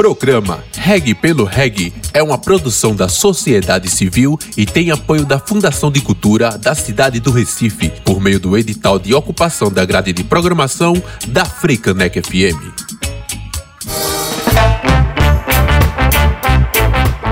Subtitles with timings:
[0.00, 5.92] Programa Reg pelo Reg é uma produção da sociedade civil e tem apoio da Fundação
[5.92, 10.24] de Cultura da cidade do Recife, por meio do edital de ocupação da grade de
[10.24, 10.94] programação
[11.28, 12.56] da Freicanec FM.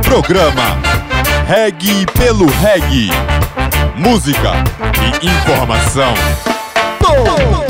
[0.02, 0.76] Programa
[1.46, 3.08] Reg pelo Reg.
[3.96, 4.52] Música
[5.22, 6.12] e informação.
[7.00, 7.67] Boa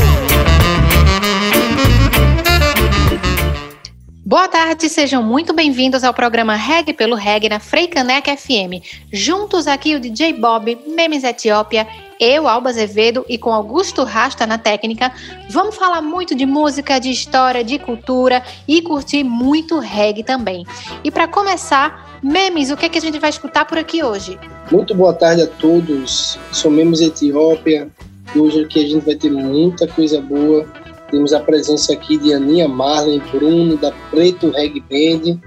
[4.47, 8.85] tarde, sejam muito bem-vindos ao programa Reg pelo Reg na Freicanec FM.
[9.11, 11.89] Juntos aqui o DJ Bob, Memes Etiópia,
[12.21, 15.11] eu, Alba Azevedo e com Augusto Rasta na técnica,
[15.49, 20.67] vamos falar muito de música, de história, de cultura e curtir muito reggae também.
[21.03, 24.39] E para começar, Memes, o que, é que a gente vai escutar por aqui hoje?
[24.71, 26.39] Muito boa tarde a todos.
[26.53, 27.89] Sou Memes Etiópia.
[28.37, 30.67] Hoje aqui a gente vai ter muita coisa boa
[31.11, 35.39] temos a presença aqui de Aninha Marley, Bruno, da Preto Reg Band,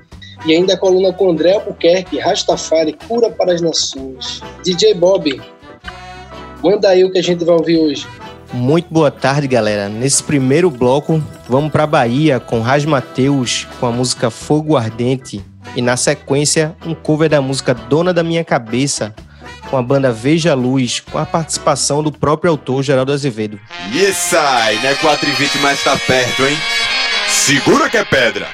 [0.45, 4.41] e ainda a coluna com André Albuquerque, Rastafari, Cura para as Nações.
[4.63, 5.40] DJ Bob,
[6.63, 8.07] manda aí o que a gente vai ouvir hoje.
[8.53, 9.87] Muito boa tarde, galera.
[9.87, 15.41] Nesse primeiro bloco, vamos para Bahia com Raj Mateus com a música Fogo Ardente
[15.75, 19.15] e na sequência um cover da música Dona da Minha Cabeça
[19.72, 23.58] com a banda Veja Luz, com a participação do próprio autor Geraldo Azevedo.
[23.94, 24.94] E sai, né?
[24.96, 26.58] 4 e 20, mas tá perto, hein?
[27.30, 28.49] Segura que é pedra!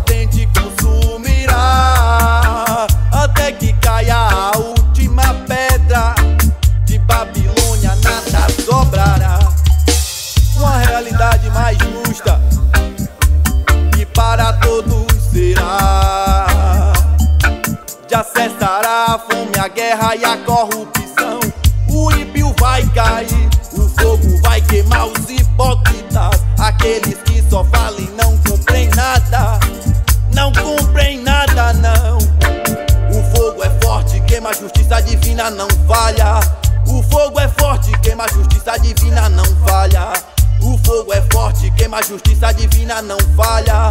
[0.00, 1.56] ordem consumirá
[3.12, 6.14] até que caia a última pedra
[6.84, 9.38] de Babilônia nada sobrará.
[10.56, 12.40] Uma realidade mais justa
[13.98, 16.92] e para todos será.
[18.10, 20.59] Já cessará a fome a guerra e a cor
[35.30, 36.40] divina não falha.
[36.86, 40.12] O fogo é forte, queima a justiça divina não falha.
[40.60, 43.88] O fogo é forte, queima a justiça divina não falha.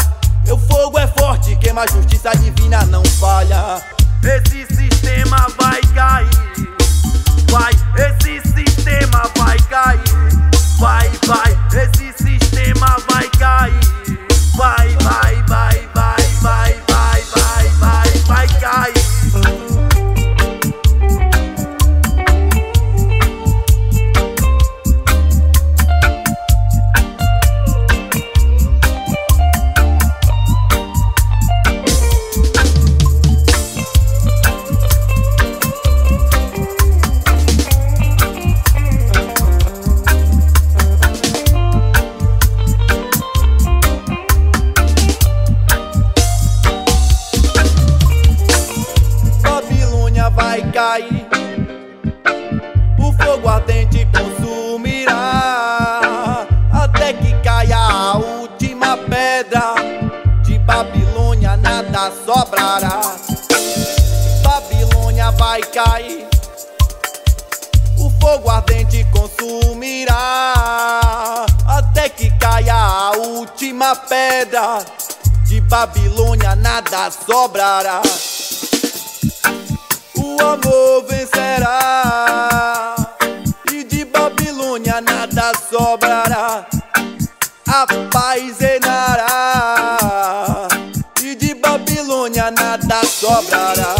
[0.52, 3.81] O fogo é forte, queima a justiça divina não falha.
[4.22, 6.28] Esse sistema vai cair,
[7.50, 7.72] vai.
[7.96, 10.02] Esse sistema vai cair,
[10.78, 11.58] vai, vai.
[11.72, 13.80] Esse sistema vai cair,
[14.58, 15.88] vai, vai, vai.
[64.44, 66.28] Babilônia vai cair,
[67.98, 70.56] o fogo ardente consumirá,
[71.68, 74.84] até que caia a última pedra,
[75.46, 78.01] de Babilônia nada sobrará.
[80.16, 82.96] O amor vencerá,
[83.72, 86.66] e de Babilônia nada sobrará,
[87.68, 89.59] a paz reinará
[92.51, 93.99] nada sobrará.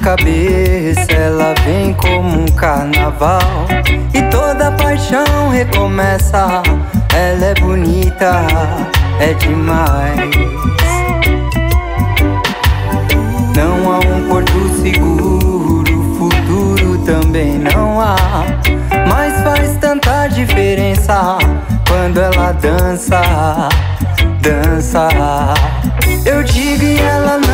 [0.00, 3.66] Cabeça, ela vem como um carnaval
[4.14, 6.62] e toda paixão recomeça.
[7.14, 8.42] Ela é bonita,
[9.20, 10.30] é demais.
[13.56, 18.16] Não há um porto seguro, futuro também não há.
[19.08, 21.38] Mas faz tanta diferença
[21.86, 23.68] quando ela dança,
[24.40, 25.08] dança.
[26.24, 27.49] Eu digo e ela não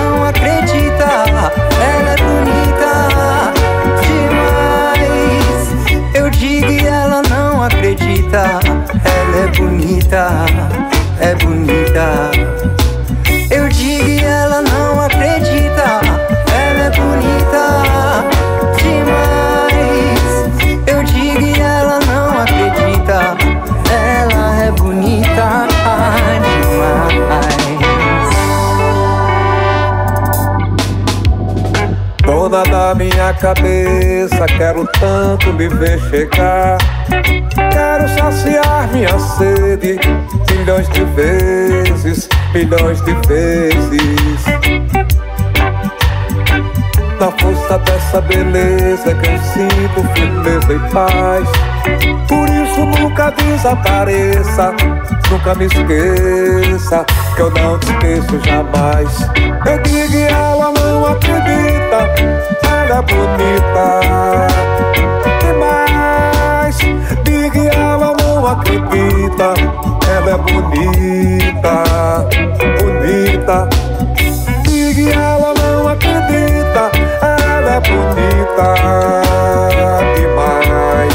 [10.16, 10.30] bonita,
[11.20, 12.30] é bonita.
[13.50, 16.00] Eu digo e ela não acredita.
[16.52, 17.84] Ela é bonita
[18.78, 20.22] demais.
[20.86, 23.36] Eu digo e ela não acredita.
[23.92, 25.66] Ela é bonita
[26.40, 27.56] demais.
[32.24, 36.78] Dona da minha cabeça, quero tanto me ver chegar.
[37.76, 40.00] Quero saciar minha sede
[40.50, 44.44] milhões de vezes, milhões de vezes.
[47.20, 51.46] Na força dessa beleza que eu sinto firmeza e paz.
[52.26, 54.72] Por isso nunca desapareça,
[55.30, 59.28] nunca me esqueça, que eu não te esqueço jamais.
[59.66, 62.08] Eu digo e ela não acredita,
[62.62, 64.46] ela é bonita
[68.46, 69.54] não acredita,
[70.08, 71.72] ela é bonita,
[72.78, 73.68] bonita.
[74.62, 76.92] Digo e ela não acredita,
[77.22, 78.74] ela é bonita
[80.14, 81.14] demais.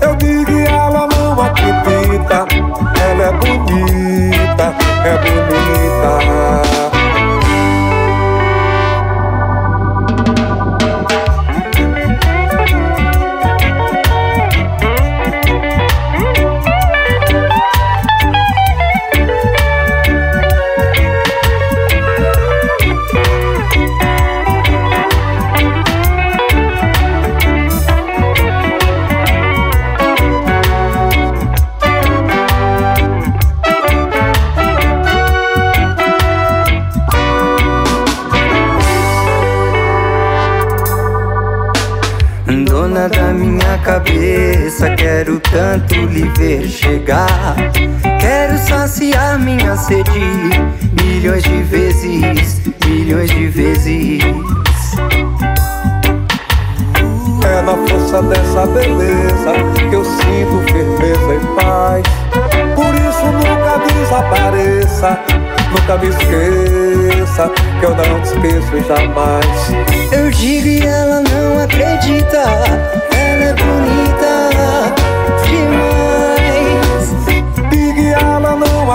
[0.00, 2.46] Eu digo ela não acredita,
[2.98, 4.74] ela é bonita,
[5.04, 6.93] é bonita.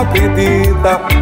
[0.09, 1.18] Acredita,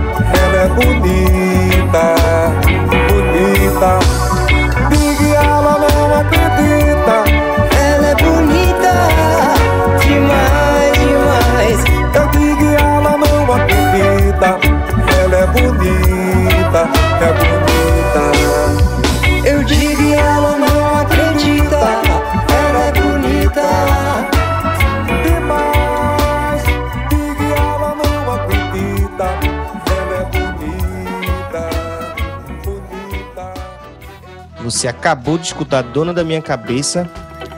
[34.88, 37.10] Você acabou de escutar Dona da Minha Cabeça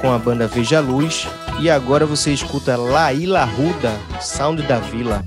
[0.01, 1.27] com a banda Veja Luz
[1.59, 5.24] e agora você escuta Laíla Ruda, Sound da Vila.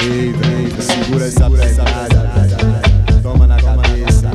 [0.00, 2.80] Ei, vem, segura essa pegada,
[3.22, 4.30] toma na cabeça.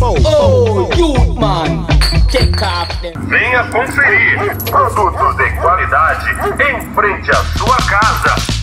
[0.00, 1.84] Oh, you man,
[2.30, 8.61] take off Venha conferir produtos de qualidade em frente à sua casa.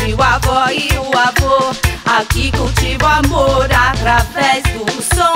[0.00, 1.74] Tio, avó e o avô.
[2.04, 5.34] Aqui cultivo amor através do som.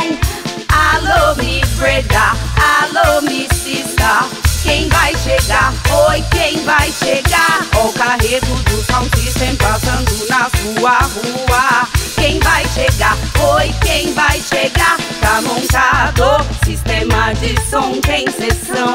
[0.68, 4.26] Alô, me breda, alô, me cista.
[4.62, 5.72] Quem vai chegar?
[6.08, 7.60] Oi, quem vai chegar?
[7.76, 11.88] O carrego do sound system passando na sua rua.
[12.14, 13.16] Quem vai chegar?
[13.56, 14.96] Oi, quem vai chegar?
[15.20, 18.94] Tá montado, sistema de som tem sessão.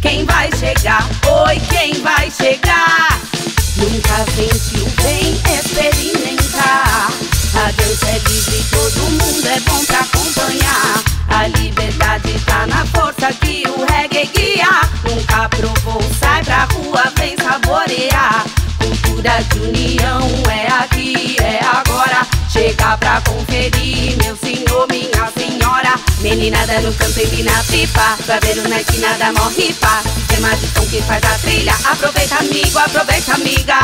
[0.00, 1.04] Quem vai chegar?
[1.46, 3.31] Oi, quem vai chegar?
[3.92, 7.12] Nunca sentiu bem experimentar.
[7.54, 11.02] A dança é livre, todo mundo é bom pra acompanhar.
[11.28, 14.80] A liberdade tá na força que o reggae guia.
[15.04, 18.46] Nunca provou, sai pra rua, vem saborear.
[18.78, 22.26] Cultura de união é aqui, é agora.
[22.50, 25.61] Chega pra conferir, meu senhor, minha senhora.
[26.22, 30.02] Meninada no campo empina pipa, pra ver na esquina da mó ripa.
[30.14, 31.74] Sistema de som que faz a trilha.
[31.84, 33.74] Aproveita, amigo, aproveita, amiga.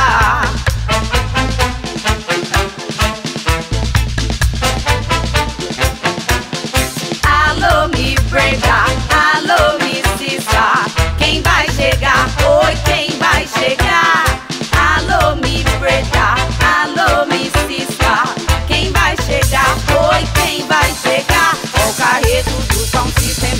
[7.25, 10.87] Alô, me brega, alô, me cista.
[11.18, 12.30] Quem vai chegar?
[12.47, 14.07] Oi, quem vai chegar?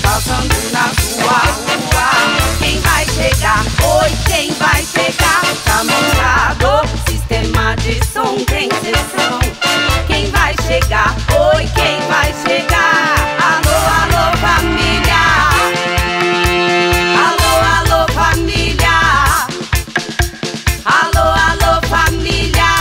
[0.09, 1.39] Passando na sua
[1.69, 2.09] rua.
[2.59, 3.63] Quem vai chegar?
[4.01, 5.43] Oi, quem vai chegar?
[5.65, 9.39] Tá montado, sistema de som tem sessão.
[10.07, 11.15] Quem vai chegar?
[11.55, 13.17] Oi, quem vai chegar?
[13.51, 15.25] Alô, alô, família.
[17.29, 18.99] Alô, alô, família.
[20.87, 22.73] Alô, alô, família.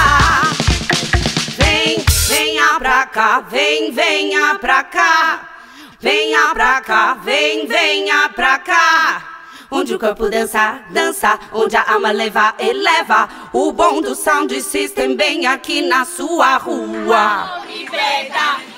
[1.58, 5.57] Vem, venha pra cá, vem, venha pra cá.
[6.00, 9.24] Venha pra cá, vem, venha pra cá.
[9.72, 11.40] Onde o corpo dança, dança.
[11.52, 13.28] Onde a alma leva, eleva.
[13.52, 17.64] O bom do sound system bem aqui na sua rua.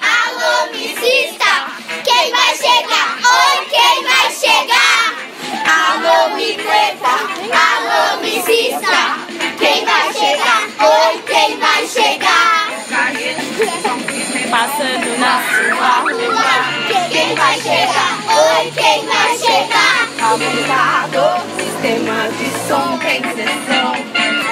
[0.02, 1.68] Alô, misista,
[2.06, 3.18] quem vai chegar?
[3.18, 5.14] Oi, quem vai chegar?
[5.68, 7.14] Alô, migreta,
[7.54, 9.18] alô, misista,
[9.58, 10.62] quem vai chegar?
[10.80, 12.59] Oi, quem vai chegar?
[13.60, 16.50] Passando na sua rua.
[17.10, 18.18] Quem vai chegar?
[18.30, 20.08] Oi, quem vai chegar?
[20.24, 23.92] Aumentado, sistema de som tem sessão.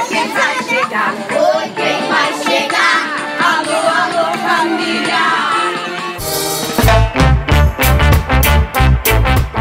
[0.10, 1.14] Quem vai chegar?
[1.32, 2.98] Oi, quem vai chegar?
[3.40, 5.26] Alô, alô, família.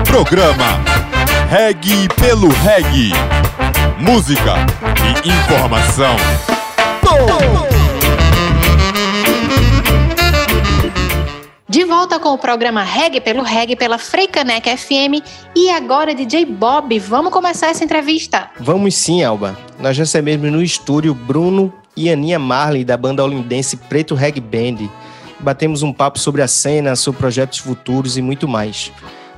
[0.06, 0.80] Programa
[1.48, 3.12] Reg pelo Reg.
[4.00, 4.54] Música
[5.24, 6.16] e informação.
[11.76, 15.22] De volta com o programa Reg pelo Reg pela Freicanec FM
[15.54, 18.48] e agora DJ Bob, vamos começar essa entrevista.
[18.58, 19.54] Vamos sim, Alba.
[19.78, 24.88] Nós recebemos no estúdio Bruno e Aninha Marley da banda olindense Preto Reg Band.
[25.38, 28.90] Batemos um papo sobre a cena, sobre projetos futuros e muito mais.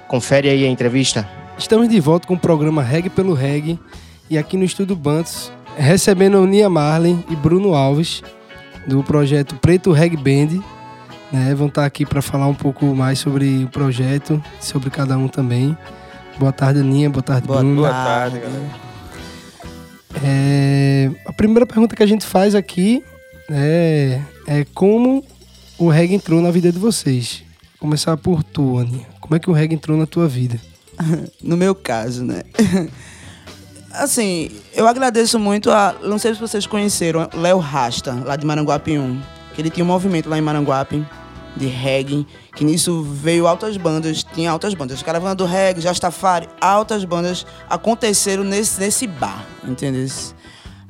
[0.06, 1.28] Confere aí a entrevista.
[1.58, 3.76] Estamos de volta com o programa Reg pelo Reg
[4.30, 8.22] e aqui no Estúdio Bantos, recebendo Nia Marley e Bruno Alves
[8.86, 10.77] do projeto Preto Reg Band.
[11.32, 11.54] Né?
[11.54, 15.76] Vão estar aqui para falar um pouco mais sobre o projeto, sobre cada um também.
[16.38, 17.10] Boa tarde, Aninha.
[17.10, 17.76] Boa tarde, Boa, Bruno.
[17.76, 18.88] boa tarde, galera.
[20.22, 23.04] É, a primeira pergunta que a gente faz aqui
[23.50, 25.24] é, é como
[25.76, 27.42] o reggae entrou na vida de vocês.
[27.72, 29.06] Vou começar por tu, Aninha.
[29.20, 30.58] Como é que o reggae entrou na tua vida?
[31.42, 32.42] no meu caso, né?
[33.92, 35.94] Assim, eu agradeço muito a.
[36.02, 39.20] Não sei se vocês conheceram, Léo Rasta, lá de Maranguape 1.
[39.54, 41.04] Que ele tinha um movimento lá em Maranguape
[41.58, 45.02] de reggae, que nisso veio altas bandas, tinha altas bandas.
[45.02, 50.06] Caravana do Reggae, Jastafari, altas bandas aconteceram nesse, nesse bar, entendeu?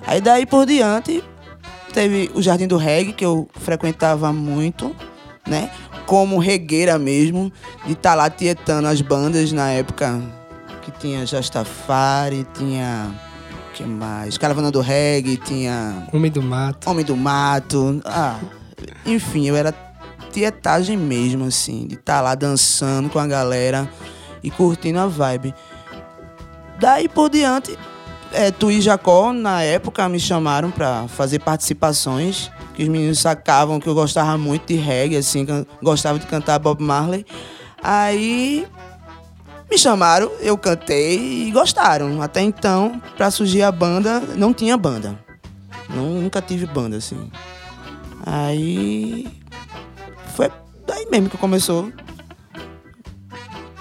[0.06, 1.24] Aí daí por diante,
[1.92, 4.94] teve o Jardim do Reggae, que eu frequentava muito,
[5.46, 5.70] né?
[6.06, 7.52] Como regueira mesmo,
[7.84, 10.22] de estar lá tietando as bandas na época
[10.82, 13.14] que tinha Jastafari, tinha.
[13.70, 14.38] O que mais?
[14.38, 16.06] Caravana do Reggae, tinha.
[16.12, 16.90] Homem do Mato.
[16.90, 18.00] Homem do Mato.
[18.04, 18.38] Ah,
[19.04, 19.72] enfim, eu era
[20.38, 23.90] tietagem mesmo, assim, de estar lá dançando com a galera
[24.42, 25.52] e curtindo a vibe.
[26.78, 27.76] Daí por diante,
[28.32, 33.80] é, Tu e Jacó, na época, me chamaram pra fazer participações, que os meninos sacavam
[33.80, 35.44] que eu gostava muito de reggae, assim,
[35.82, 37.26] gostava de cantar Bob Marley.
[37.82, 38.66] Aí
[39.68, 42.22] me chamaram, eu cantei e gostaram.
[42.22, 45.18] Até então, pra surgir a banda, não tinha banda.
[45.90, 47.30] Nunca tive banda, assim.
[48.24, 49.37] Aí.
[50.38, 50.48] Foi
[50.86, 51.92] daí mesmo que começou.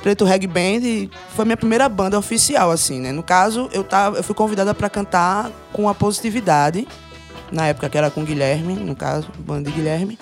[0.01, 3.11] Preto Reg Band e foi minha primeira banda oficial, assim, né?
[3.11, 6.87] No caso, eu, tava, eu fui convidada para cantar com a Positividade,
[7.51, 10.17] na época que era com o Guilherme, no caso, banda de Guilherme.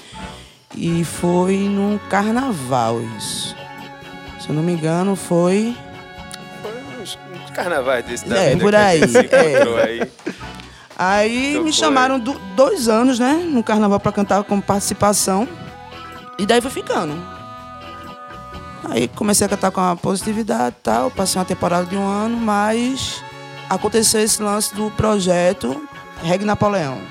[0.76, 3.56] E foi num carnaval isso.
[4.42, 5.74] Se eu não me engano, foi.
[7.02, 7.18] Uns
[7.54, 9.84] carnavais desse da É, por aí, é.
[9.84, 10.12] aí.
[10.98, 11.80] Aí Então me foi.
[11.80, 15.48] chamaram do- dois anos, né, no carnaval pra cantar como participação.
[16.38, 17.14] E daí foi ficando.
[18.90, 22.38] Aí comecei a cantar com a positividade e tal, passei uma temporada de um ano,
[22.38, 23.24] mas
[23.70, 25.82] aconteceu esse lance do projeto
[26.22, 27.02] Reg Napoleão.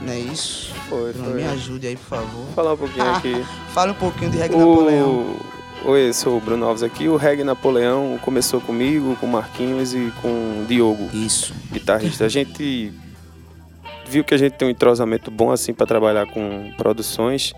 [0.00, 0.74] Não é isso?
[0.88, 1.34] Foi, foi.
[1.34, 2.44] Me ajude aí, por favor.
[2.44, 3.46] Vou falar um pouquinho aqui.
[3.72, 5.08] Fala um pouquinho de Reg Napoleão.
[5.08, 5.90] O...
[5.90, 7.08] Oi, eu sou o Bruno Alves aqui.
[7.08, 11.08] O Reg Napoleão começou comigo, com o Marquinhos e com o Diogo.
[11.14, 11.54] Isso.
[11.72, 12.24] Guitarrista.
[12.24, 12.92] A gente
[14.06, 17.54] viu que a gente tem um entrosamento bom assim para trabalhar com produções.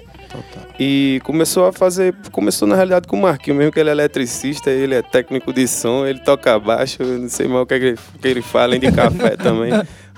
[0.79, 4.71] E começou a fazer, começou na realidade com o Marquinhos, mesmo que ele é eletricista,
[4.71, 7.85] ele é técnico de som, ele toca baixo, não sei mal o que, é que
[7.87, 9.73] ele, que ele fala, além de café também.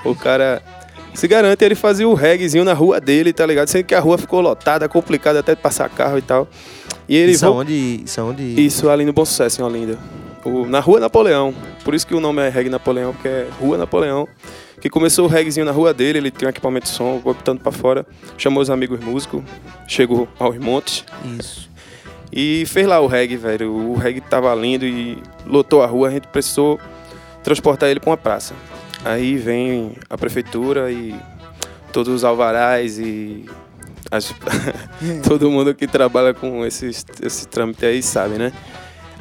[0.04, 0.62] O cara
[1.12, 3.68] se garante, ele fazia o reggaezinho na rua dele, tá ligado?
[3.68, 6.48] Sendo que a rua ficou lotada, complicada até de passar carro e tal.
[7.08, 8.42] E ele Isso vol- aonde, isso aonde...
[8.66, 9.98] isso, ali no Bom Sucesso, em Olinda.
[10.44, 11.54] O- na Rua Napoleão.
[11.84, 14.26] Por isso que o nome é Reg Napoleão, porque é Rua Napoleão.
[14.84, 17.72] Que começou o reggaezinho na rua dele, ele tinha um equipamento de som, botando pra
[17.72, 18.04] fora.
[18.36, 19.42] Chamou os amigos músicos,
[19.88, 21.06] chegou aos montes.
[21.40, 21.70] Isso.
[22.30, 23.72] E fez lá o reggae, velho.
[23.72, 25.16] O reggae tava lindo e
[25.46, 26.78] lotou a rua, a gente precisou
[27.42, 28.52] transportar ele pra uma praça.
[29.02, 31.14] Aí vem a prefeitura e
[31.90, 33.46] todos os alvarás e
[34.10, 34.34] as-
[35.26, 38.52] todo mundo que trabalha com esses, esse trâmite aí sabe, né?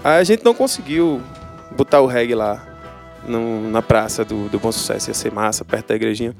[0.04, 1.21] Aí a gente não conseguiu
[1.78, 2.62] botar o reggae lá
[3.28, 6.36] no- na praça do, do Bom Sucesso, ia ser massa, perto da igrejinha.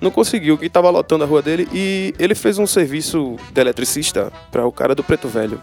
[0.00, 4.32] Não conseguiu, que tava lotando a rua dele e ele fez um serviço de eletricista
[4.50, 5.60] para o cara do Preto Velho.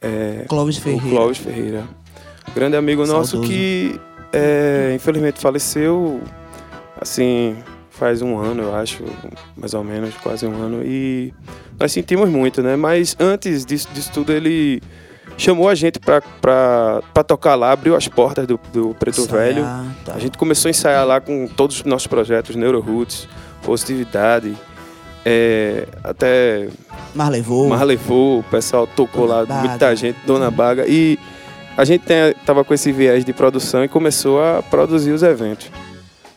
[0.00, 1.08] É, Clóvis Ferreira.
[1.08, 1.84] Clóvis Ferreira.
[2.54, 3.50] Grande amigo nosso Saudoso.
[3.52, 3.98] que
[4.32, 6.20] é, infelizmente faleceu
[7.00, 7.56] assim
[7.90, 9.02] faz um ano, eu acho,
[9.56, 10.82] mais ou menos, quase um ano.
[10.84, 11.32] E
[11.80, 12.76] nós sentimos muito, né?
[12.76, 14.82] Mas antes disso, disso tudo, ele
[15.38, 19.44] chamou a gente pra, pra, pra tocar lá, abriu as portas do, do Preto Ensaiar,
[19.54, 19.64] Velho.
[20.04, 20.14] tá.
[20.14, 23.28] A gente começou a ensaiar lá com todos os nossos projetos, Neuroroots,
[23.62, 24.56] Positividade,
[25.24, 26.68] é, até
[27.14, 27.68] Mar levou.
[27.68, 29.68] Mar levou, o pessoal tocou Dona lá, Baga.
[29.68, 30.84] muita gente, Dona Baga.
[30.86, 31.18] E
[31.76, 35.70] a gente tem- tava com esse viés de produção e começou a produzir os eventos.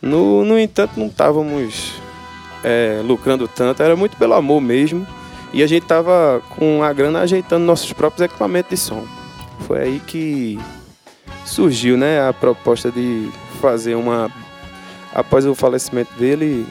[0.01, 1.93] No, no entanto, não estávamos
[2.63, 5.05] é, lucrando tanto, era muito pelo amor mesmo.
[5.51, 9.05] E a gente tava com a grana ajeitando nossos próprios equipamentos de som.
[9.65, 10.59] Foi aí que
[11.45, 13.29] surgiu né, a proposta de
[13.61, 14.31] fazer uma.
[15.13, 16.67] Após o falecimento dele,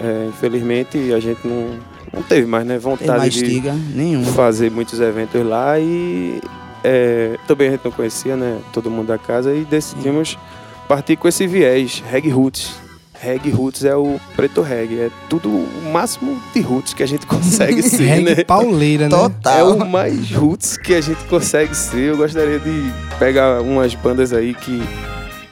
[0.00, 1.78] é, infelizmente a gente não,
[2.12, 3.62] não teve mais né, vontade mais de
[3.94, 4.30] nenhuma.
[4.32, 6.40] fazer muitos eventos lá e
[6.84, 10.38] é, também a gente não conhecia né, todo mundo da casa e decidimos
[10.86, 12.87] partir com esse viés, Reg Roots.
[13.20, 15.00] Reggae roots é o preto reggae.
[15.00, 18.44] É tudo o máximo de roots que a gente consegue ser, Reggae né?
[18.44, 19.16] pauleira, né?
[19.58, 22.10] É o mais roots que a gente consegue ser.
[22.10, 24.82] Eu gostaria de pegar umas bandas aí que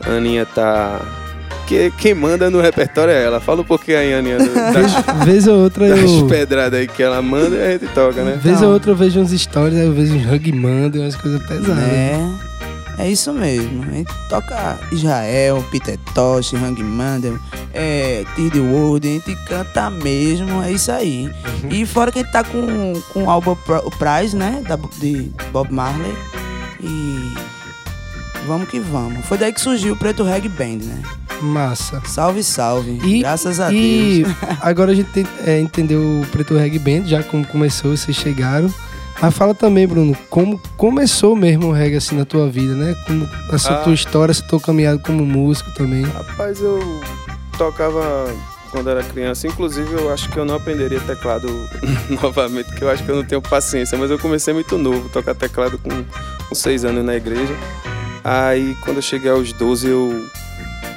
[0.04, 1.00] a Aninha tá.
[1.66, 3.40] Que, quem manda no repertório é ela.
[3.40, 4.38] Fala um pouquinho aí, Aninha,
[4.72, 6.26] das, Vez ou outra das eu.
[6.28, 8.38] pedradas aí que ela manda e a gente toca, né?
[8.40, 11.42] Vez ou outra eu vejo uns stories, aí eu vejo uns rugmando e umas coisas
[11.44, 11.76] pesadas.
[11.82, 12.20] É,
[12.98, 13.82] é isso mesmo.
[13.82, 17.38] A gente toca Israel, Peter Tosh, Hangman,
[17.74, 21.30] é, Tid World, a gente canta mesmo, é isso aí.
[21.70, 23.56] E fora que a gente tá com, com o álbum
[23.98, 24.62] Prize, né?
[24.66, 26.14] Da, de Bob Marley.
[26.80, 27.34] E
[28.46, 29.24] vamos que vamos.
[29.26, 31.02] Foi daí que surgiu o Preto Reggae Band, né?
[31.42, 32.00] Massa.
[32.06, 32.98] Salve, salve.
[33.04, 34.36] E, Graças a e Deus.
[34.60, 38.72] agora a gente tem, é, entendeu o Preto Reggae Band, já como começou, vocês chegaram.
[39.20, 42.94] Mas fala também, Bruno, como começou mesmo o reggae assim na tua vida, né?
[43.06, 43.76] Como essa Ah.
[43.78, 46.02] tua história, essa tua caminhada como músico também.
[46.04, 46.78] Rapaz, eu
[47.56, 48.26] tocava
[48.70, 49.46] quando era criança.
[49.46, 51.48] Inclusive, eu acho que eu não aprenderia teclado
[52.22, 53.96] novamente, porque eu acho que eu não tenho paciência.
[53.96, 56.04] Mas eu comecei muito novo, tocar teclado com,
[56.48, 57.54] com seis anos na igreja.
[58.22, 60.26] Aí, quando eu cheguei aos 12, eu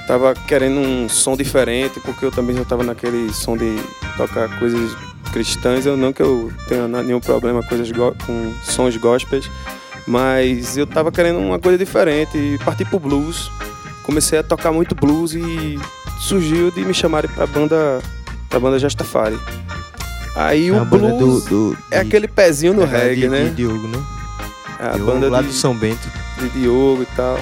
[0.08, 3.75] tava querendo um som diferente, porque eu também já tava naquele som de
[4.17, 4.91] tocar coisas
[5.29, 5.85] cristãs.
[5.85, 7.89] Eu não que eu tenha nenhum problema com, coisas
[8.25, 9.49] com sons gospels,
[10.07, 13.49] mas eu tava querendo uma coisa diferente e parti pro blues.
[14.03, 15.79] Comecei a tocar muito blues e
[16.19, 18.01] surgiu de me chamarem pra banda,
[18.49, 19.37] pra banda Jastafari.
[20.35, 23.43] Aí É o blues do- do- é aquele pezinho no É, reggae, de- né?
[23.45, 23.99] de Diogo, né?
[24.79, 26.07] É a Diogo, banda lá de, do São Bento.
[26.39, 27.37] de Diogo e tal.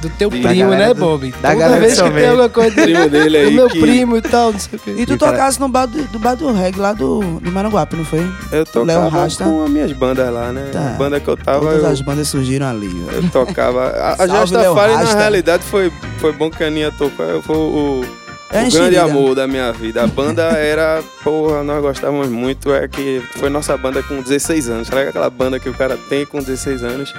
[0.00, 1.30] Do teu De- primo, Da né, do- Bob?
[1.30, 3.80] da Toda galera vez do que tem alguma coisa Primo dele aí do meu que-
[3.80, 4.94] primo e tal, não sei o quê.
[4.98, 8.04] E tu tocasse no bar do, do bar do reggae lá do, de Maranguape, não
[8.04, 8.20] foi?
[8.52, 9.44] Eu tocava Rasta.
[9.44, 10.68] com as minhas bandas lá, né?
[10.70, 10.80] Tá.
[10.80, 13.08] A banda que eu tava, Todas eu, as bandas surgiram ali, velho.
[13.24, 13.86] eu tocava.
[13.96, 17.42] A, a Léo na realidade, foi, foi bom que a Aninha tocou.
[17.42, 18.04] Foi o,
[18.52, 20.02] É o grande amor da minha vida.
[20.02, 22.72] A banda era, porra, nós gostávamos muito.
[22.72, 24.88] É que foi nossa banda com 16 anos.
[24.88, 27.14] Sabe aquela banda que o cara tem com 16 anos?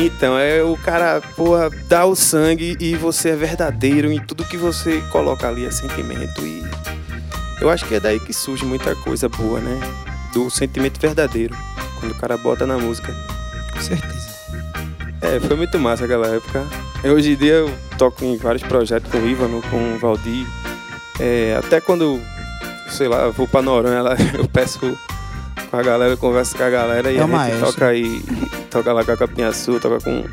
[0.00, 4.56] Então, é o cara, porra, dá o sangue e você é verdadeiro em tudo que
[4.56, 6.40] você coloca ali, é sentimento.
[6.40, 6.62] E
[7.60, 9.80] eu acho que é daí que surge muita coisa boa, né?
[10.32, 11.56] Do sentimento verdadeiro,
[11.98, 13.12] quando o cara bota na música.
[13.72, 14.28] Com certeza.
[15.20, 16.64] É, foi muito massa aquela época.
[17.02, 20.46] Eu, hoje em dia eu toco em vários projetos com o Ivano, com o Valdir.
[21.18, 22.20] É, até quando,
[22.88, 24.96] sei lá, eu vou pra Noronha, lá, eu peço
[25.70, 27.66] com a galera, eu converso com a galera e É a gente maestro.
[27.66, 28.22] toca aí,
[28.70, 30.24] toca lá com a Capinha Sul, toca com,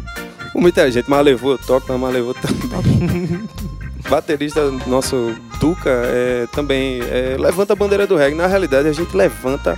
[0.53, 1.09] com muita gente.
[1.09, 3.43] Mas levou, eu toco, mas levou também.
[4.09, 8.35] Baterista nosso Duca é, também é, levanta a bandeira do reggae.
[8.35, 9.77] Na realidade, a gente levanta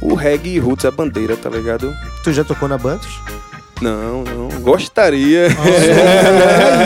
[0.00, 1.92] o reggae roots, a bandeira, tá ligado?
[2.22, 3.20] Tu já tocou na Bantos?
[3.82, 4.60] Não, não.
[4.60, 5.48] Gostaria.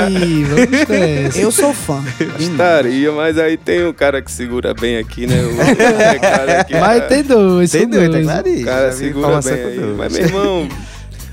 [0.06, 1.38] Aí, nessa.
[1.38, 2.02] Eu sou fã.
[2.38, 5.36] Gostaria, mas aí tem um cara que segura bem aqui, né?
[5.44, 8.26] O cara aqui, Mas tem dois, Tem dois, dois.
[8.26, 8.60] tá claro?
[8.60, 9.76] o cara segura bem aí.
[9.78, 9.96] dois.
[9.96, 10.68] Mas, meu irmão,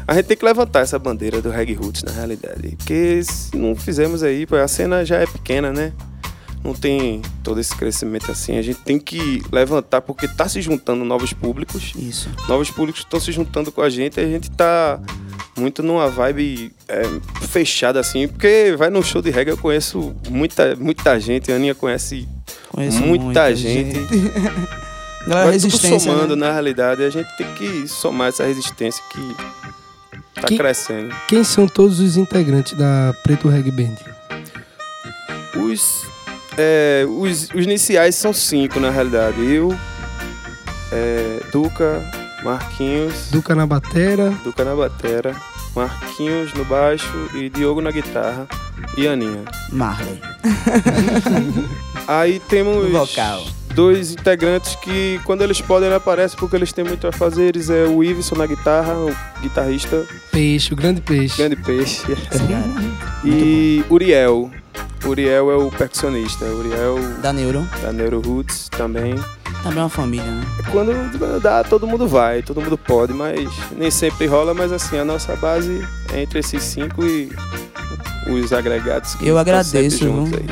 [0.07, 2.75] a gente tem que levantar essa bandeira do reggae roots, na realidade.
[2.77, 5.93] Porque se não fizemos aí, a cena já é pequena, né?
[6.63, 8.57] Não tem todo esse crescimento assim.
[8.57, 11.91] A gente tem que levantar porque tá se juntando novos públicos.
[11.97, 12.29] Isso.
[12.47, 14.97] Novos públicos estão se juntando com a gente e a gente tá
[15.57, 17.03] muito numa vibe é,
[17.47, 18.27] fechada assim.
[18.27, 21.51] Porque vai no show de reggae eu conheço muita, muita gente.
[21.51, 22.27] A Aninha conhece
[22.69, 23.99] Conheço muita, muita gente.
[23.99, 24.65] Galera,
[25.25, 26.47] Vai tudo resistência, somando, né?
[26.47, 29.35] na realidade, a gente tem que somar essa resistência que
[30.41, 31.15] tá Que- crescendo.
[31.27, 33.95] Quem são todos os integrantes da Preto Reggae Band?
[35.55, 36.03] Os,
[36.57, 39.39] é, os, os iniciais são cinco, na realidade.
[39.39, 39.73] Eu,
[40.91, 42.01] é, Duca,
[42.43, 45.35] Marquinhos, Duca na batera, Duca na batera,
[45.75, 48.47] Marquinhos no baixo e Diogo na guitarra
[48.97, 49.43] e Aninha.
[49.71, 50.19] Marley.
[52.07, 53.43] Aí temos No vocal.
[53.73, 57.55] dois integrantes que, quando eles podem, não aparecem porque eles têm muito a fazer.
[57.55, 61.37] Eles é o Iveson na guitarra, o guitarrista, peixe, o grande peixe.
[61.37, 62.03] grande peixe.
[63.23, 64.51] e Uriel.
[65.05, 66.45] Uriel é o percussionista.
[66.45, 67.67] Uriel Da Neuro.
[67.81, 69.15] da Neuro Roots também.
[69.61, 70.43] Também é uma família, né?
[70.71, 74.53] Quando dá, todo mundo vai, todo mundo pode, mas nem sempre rola.
[74.53, 77.29] Mas assim, a nossa base é entre esses cinco e
[78.29, 80.05] os agregados que Eu sempre agradeço.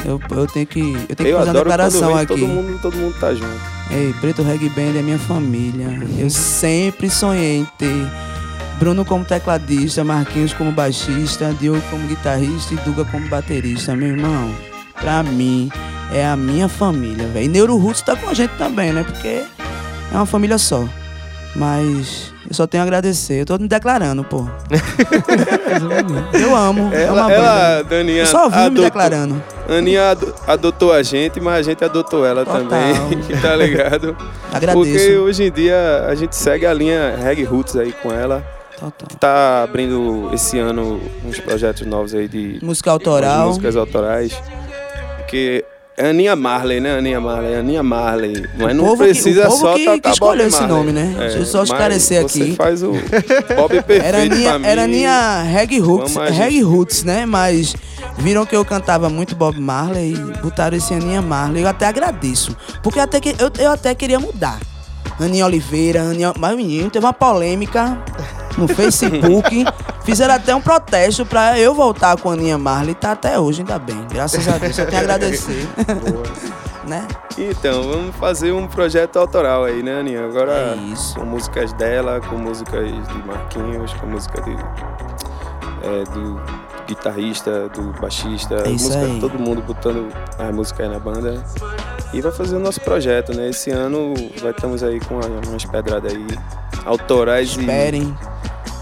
[0.05, 2.27] Eu, eu tenho que, eu tenho que Eu fazer uma declaração aqui.
[2.27, 3.81] todo mundo, todo mundo tá junto.
[3.89, 5.87] Ei, Preto Reggae Band é minha família.
[6.17, 8.07] Eu sempre sonhei em ter
[8.79, 14.53] Bruno como tecladista, Marquinhos como baixista, Diogo como guitarrista e Duga como baterista, meu irmão.
[14.99, 15.69] Pra mim,
[16.13, 17.45] é a minha família, velho.
[17.45, 19.04] E Neuro Roots tá com a gente também, né?
[19.04, 19.45] Porque é
[20.15, 20.84] uma família só.
[21.56, 23.41] Mas eu só tenho a agradecer.
[23.41, 24.47] Eu tô me declarando, pô.
[26.39, 26.89] eu amo.
[26.93, 27.34] Ela, banda.
[27.34, 29.43] ela Daninha, Eu só vim me adotou- declarando.
[29.69, 32.93] Aninha ado- adotou a gente, mas a gente adotou ela também,
[33.41, 34.15] tá ligado?
[34.52, 34.78] Agradeço.
[34.86, 38.43] Porque hoje em dia a gente segue a linha Reg Roots aí com ela.
[39.19, 43.47] Tá abrindo esse ano uns projetos novos aí de Música autoral.
[43.47, 44.34] músicas autorais.
[45.17, 46.97] Porque é Aninha Marley, né?
[46.97, 48.45] Aninha Marley, Aninha Marley.
[48.58, 51.15] Mas não que- precisa o povo só que- tocar que escolheu Bob esse nome, né?
[51.17, 52.56] Deixa eu só esclarecer você aqui.
[52.56, 52.91] faz o
[53.56, 54.65] Bob perfeito Era minha, mim.
[54.65, 57.25] era minha reggae roots, reggae roots, né?
[57.25, 57.75] Mas
[58.17, 61.63] viram que eu cantava muito Bob Marley e botaram esse Aninha Marley.
[61.63, 62.56] Eu até agradeço.
[62.82, 64.60] Porque até que, eu, eu até queria mudar.
[65.19, 66.34] Aninha Oliveira, Aninha...
[66.39, 67.95] Mas, menino, teve uma polêmica
[68.57, 69.65] no Facebook.
[70.03, 72.95] Fizeram até um protesto pra eu voltar com a Aninha Marley.
[72.95, 74.05] Tá até hoje, ainda bem.
[74.11, 74.75] Graças a Deus.
[74.75, 75.67] Só tenho a agradecer.
[76.83, 77.07] né?
[77.37, 80.25] Então, vamos fazer um projeto autoral aí, né, Aninha?
[80.25, 80.75] Agora É
[81.15, 86.41] com músicas dela, com músicas de Marquinhos, com música de, é, do
[86.88, 89.20] guitarrista, do baixista, É música, aí.
[89.20, 91.44] todo mundo botando a música aí na banda.
[92.13, 93.50] E vai fazer o nosso projeto, né?
[93.50, 95.15] Esse ano vai estamos aí com
[95.48, 96.28] umas pedradas aí
[96.86, 98.17] autorais e, Esperem.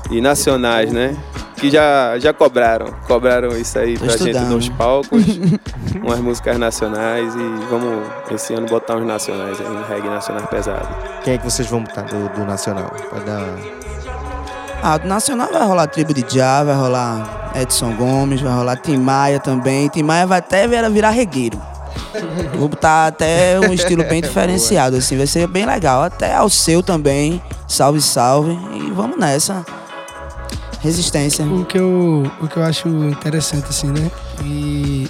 [0.09, 1.15] e nacionais, né?
[1.57, 4.51] Que já, já cobraram, cobraram isso aí Tô pra gente estudando.
[4.55, 5.23] nos palcos,
[6.01, 10.87] umas músicas nacionais e vamos esse ano botar uns nacionais aí, um reggae nacional pesado.
[11.23, 12.89] Quem é que vocês vão botar do, do Nacional?
[13.09, 13.43] Pode dar.
[14.81, 18.97] Ah, do Nacional vai rolar Tribo de Já, vai rolar Edson Gomes, vai rolar Tim
[18.97, 19.89] Maia também.
[19.89, 21.59] Tim Maia vai até virar, virar regueiro.
[22.57, 26.03] Vou botar até um estilo bem diferenciado, assim, vai ser bem legal.
[26.03, 27.41] Até ao seu também.
[27.67, 28.57] Salve, salve.
[28.73, 29.65] E vamos nessa.
[30.81, 31.45] Resistência.
[31.45, 34.09] O que eu, o que eu acho interessante, assim, né?
[34.45, 35.09] E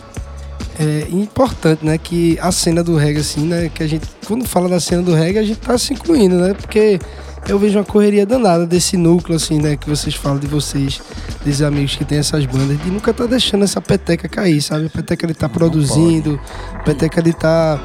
[0.80, 1.98] é importante, né?
[1.98, 3.70] Que a cena do reggae, assim, né?
[3.74, 6.56] Que a gente, quando fala da cena do reggae, a gente tá se incluindo, né?
[6.56, 7.00] Porque
[7.48, 9.76] eu vejo uma correria danada desse núcleo, assim, né?
[9.76, 11.02] Que vocês falam de vocês,
[11.44, 14.86] desses amigos que tem essas bandas, de nunca tá deixando essa peteca cair, sabe?
[14.86, 16.40] A peteca de tá produzindo,
[16.76, 17.80] a peteca de tá.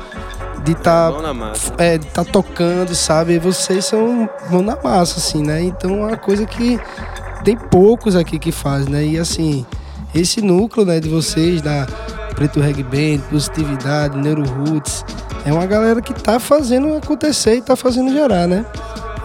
[0.65, 1.75] De tá, massa.
[1.77, 3.35] é, de tá tocando, sabe?
[3.35, 5.63] E vocês são mão na massa, assim, né?
[5.63, 6.81] Então é uma coisa que
[7.45, 9.05] tem poucos aqui que fazem, né?
[9.05, 9.67] E assim,
[10.15, 11.87] esse núcleo, né, de vocês, da
[12.35, 15.05] Preto Reg Band, Positividade, Neuro Roots,
[15.45, 18.65] é uma galera que tá fazendo acontecer e tá fazendo gerar, né?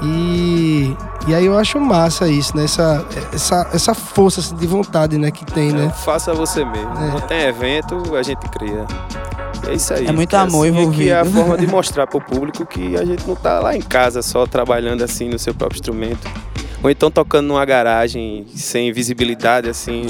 [0.01, 0.95] E,
[1.27, 2.63] e aí eu acho massa isso, né?
[2.63, 5.89] Essa, essa, essa força assim, de vontade, né, que tem, né?
[6.03, 6.93] Faça você mesmo.
[6.93, 8.85] Não tem evento, a gente cria.
[9.67, 10.07] É isso aí.
[10.07, 11.39] É muito porque amor assim, é que é a envolvido.
[11.39, 15.03] forma de mostrar pro público que a gente não tá lá em casa só trabalhando
[15.03, 16.27] assim no seu próprio instrumento.
[16.81, 20.07] Ou então tocando numa garagem sem visibilidade, assim,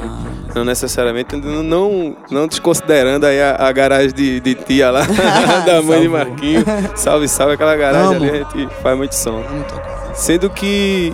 [0.53, 5.01] não necessariamente, não, não desconsiderando aí a, a garagem de, de tia lá,
[5.65, 6.09] da mãe de.
[6.09, 6.63] Marquinhos.
[6.95, 8.23] Salve, salve aquela garagem Amo.
[8.23, 9.43] ali, a gente faz muito som.
[10.13, 11.11] Sendo que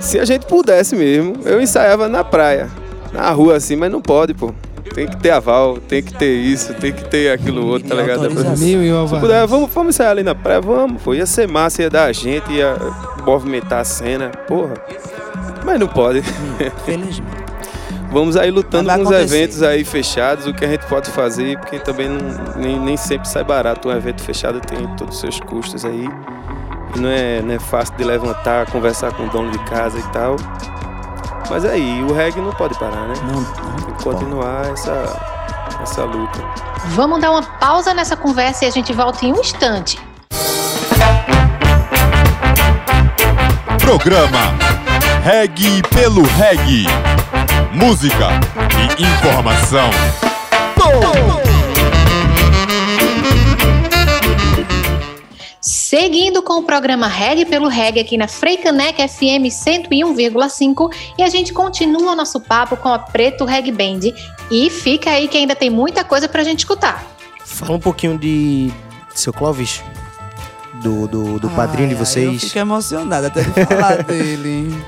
[0.00, 2.68] se a gente pudesse mesmo, eu ensaiava na praia,
[3.10, 4.52] na rua assim, mas não pode, pô.
[4.94, 8.28] Tem que ter aval, tem que ter isso, tem que ter aquilo outro, tá ligado?
[8.58, 11.14] Mil e Se puder, vamos, vamos ensaiar ali na praia, vamos, pô.
[11.14, 12.76] Ia ser massa, ia dar a gente, ia
[13.28, 14.74] movimentar a cena, porra.
[15.64, 16.22] Mas não pode.
[16.84, 17.22] Felizmente.
[18.10, 21.78] Vamos aí lutando com os eventos aí fechados, o que a gente pode fazer, porque
[21.78, 23.88] também não- nem, nem sempre sai barato.
[23.88, 26.08] Um evento fechado tem todos os seus custos aí.
[26.96, 30.36] Não é, não é fácil de levantar, conversar com o dono de casa e tal.
[31.50, 33.14] Mas aí, o reggae não pode parar, né?
[33.84, 36.38] Tem que continuar essa, essa luta.
[36.94, 39.98] Vamos dar uma pausa nessa conversa e a gente volta em um instante.
[43.88, 44.54] Programa
[45.24, 46.84] Reg pelo Reg.
[47.72, 48.28] Música
[48.78, 49.88] e informação.
[55.58, 61.54] Seguindo com o programa Reg pelo Reg aqui na Freicanec FM 101,5 e a gente
[61.54, 64.12] continua o nosso papo com a Preto Reg Band.
[64.50, 67.06] E fica aí que ainda tem muita coisa pra gente escutar.
[67.42, 68.70] Fala um pouquinho de
[69.14, 69.82] seu Clóvis,
[70.82, 72.42] do, do, do padrinho de Ai, Eu vocês.
[72.44, 74.84] fico emocionado até de falar dele.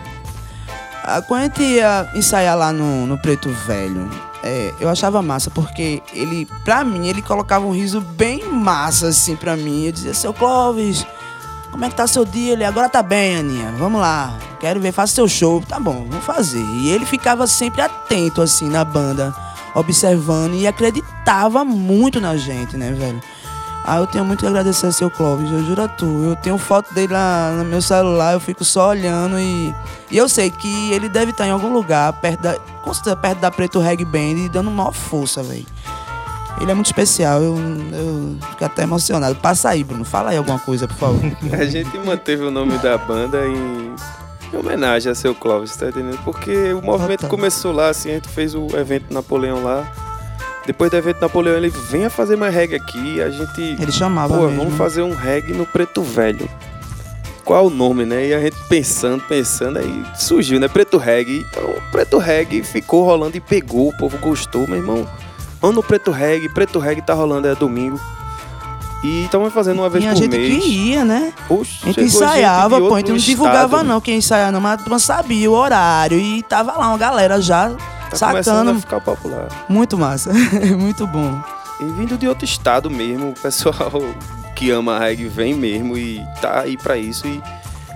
[1.04, 4.08] Ah, Quando a gente ia ensaiar lá no, no Preto Velho,
[4.42, 9.34] é, eu achava massa, porque ele, pra mim, ele colocava um riso bem massa, assim,
[9.36, 9.86] pra mim.
[9.86, 11.06] Eu dizia, seu Clóvis,
[11.70, 12.52] como é que tá seu dia?
[12.52, 15.62] Ele, agora tá bem, Aninha, vamos lá, quero ver, faça seu show.
[15.66, 16.62] Tá bom, vamos fazer.
[16.80, 19.34] E ele ficava sempre atento, assim, na banda,
[19.74, 23.20] observando e acreditava muito na gente, né, velho?
[23.84, 26.24] Ah, eu tenho muito que agradecer ao seu Clóvis, eu juro a tu.
[26.24, 29.74] Eu tenho foto dele lá no meu celular, eu fico só olhando e.
[30.10, 32.54] E eu sei que ele deve estar em algum lugar, perto da.
[32.82, 35.66] Com certeza perto da Preto Reg Band e dando maior força, velho.
[36.60, 39.34] Ele é muito especial, eu, eu fico até emocionado.
[39.36, 40.04] Passa aí, Bruno.
[40.04, 41.20] Fala aí alguma coisa, por favor.
[41.58, 43.94] A gente manteve o nome da banda em,
[44.52, 46.18] em homenagem a seu Clóvis, tá entendendo?
[46.22, 49.90] Porque o movimento começou lá, assim, a gente fez o evento Napoleão lá.
[50.70, 53.20] Depois do evento Napoleão, ele venha fazer mais reggae aqui.
[53.20, 53.60] A gente.
[53.60, 54.56] Ele chamava Pô, mesmo.
[54.62, 56.48] vamos fazer um reggae no Preto Velho.
[57.44, 58.28] Qual o nome, né?
[58.28, 60.68] E a gente pensando, pensando, aí surgiu, né?
[60.68, 61.44] Preto Reggae.
[61.50, 65.04] Então, Preto Reggae ficou rolando e pegou, o povo gostou, meu irmão.
[65.60, 67.98] Vamos no Preto Reggae, Preto Reggae tá rolando, é domingo.
[69.02, 70.62] E estamos fazendo uma vez Tinha por gente mês.
[70.62, 71.32] que ia, né?
[71.48, 73.88] Poxa, A gente ensaiava, gente pô, a gente não outro divulgava estado.
[73.88, 77.72] não quem ensaiava não, mas não sabia o horário e tava lá uma galera já
[78.18, 78.70] Tá começando sacando.
[78.70, 79.48] a ficar popular.
[79.68, 80.32] Muito massa,
[80.78, 81.40] muito bom.
[81.80, 83.74] E vindo de outro estado mesmo, o pessoal
[84.54, 87.26] que ama reggae vem mesmo e tá aí pra isso.
[87.26, 87.42] E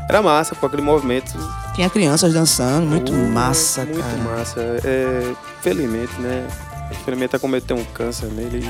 [0.09, 1.33] era massa, com aquele movimento.
[1.75, 4.37] Tinha crianças dançando, muito Uh, massa, Muito cara.
[4.39, 4.61] massa.
[4.85, 6.47] É, felizmente, né?
[6.91, 8.65] Infelizmente acometeu um câncer nele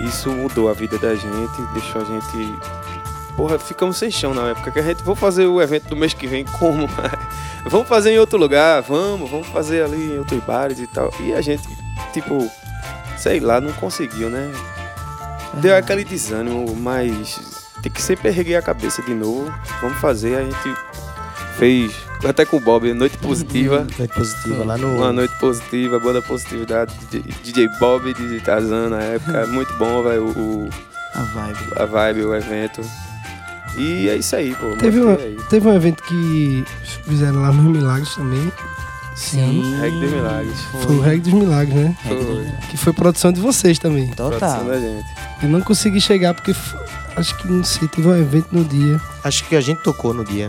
[0.00, 2.54] e isso mudou a vida da gente, deixou a gente.
[3.38, 5.02] Porra, ficamos sem chão na época que a gente.
[5.04, 6.88] Vamos fazer o evento do mês que vem como?
[7.70, 11.14] vamos fazer em outro lugar, vamos, vamos fazer ali em outros bares e tal.
[11.20, 11.62] E a gente,
[12.12, 12.50] tipo,
[13.16, 14.50] sei lá, não conseguiu, né?
[15.54, 17.40] Deu aquele desânimo, mas
[17.80, 19.48] tem que sempre erguer a cabeça de novo.
[19.80, 20.76] Vamos fazer, a gente
[21.56, 21.92] fez
[22.28, 23.86] até com o Bob, Noite Positiva.
[23.98, 28.98] Noite Positiva, lá no- Uma Noite Positiva, banda positividade, DJ, DJ Bob, DJ Tarzan na
[29.00, 29.46] época.
[29.46, 30.68] Muito bom, velho, o, o-
[31.14, 31.58] A vibe.
[31.76, 32.80] a vibe, o evento.
[33.80, 34.76] E é isso aí, pô.
[34.76, 35.36] Teve, uma, aí.
[35.48, 36.64] teve um evento que
[37.06, 38.52] fizeram lá nos Milagres também.
[39.34, 39.80] Ano.
[39.80, 40.60] Reggae dos Milagres.
[40.82, 41.96] Foi o Reggae dos Milagres, né?
[42.06, 42.46] Foi.
[42.70, 44.06] Que foi produção de vocês também.
[44.08, 45.04] Produção da gente.
[45.42, 46.54] Eu não consegui chegar porque
[47.16, 49.00] acho que não sei, teve um evento no dia.
[49.24, 50.48] Acho que a gente tocou no dia.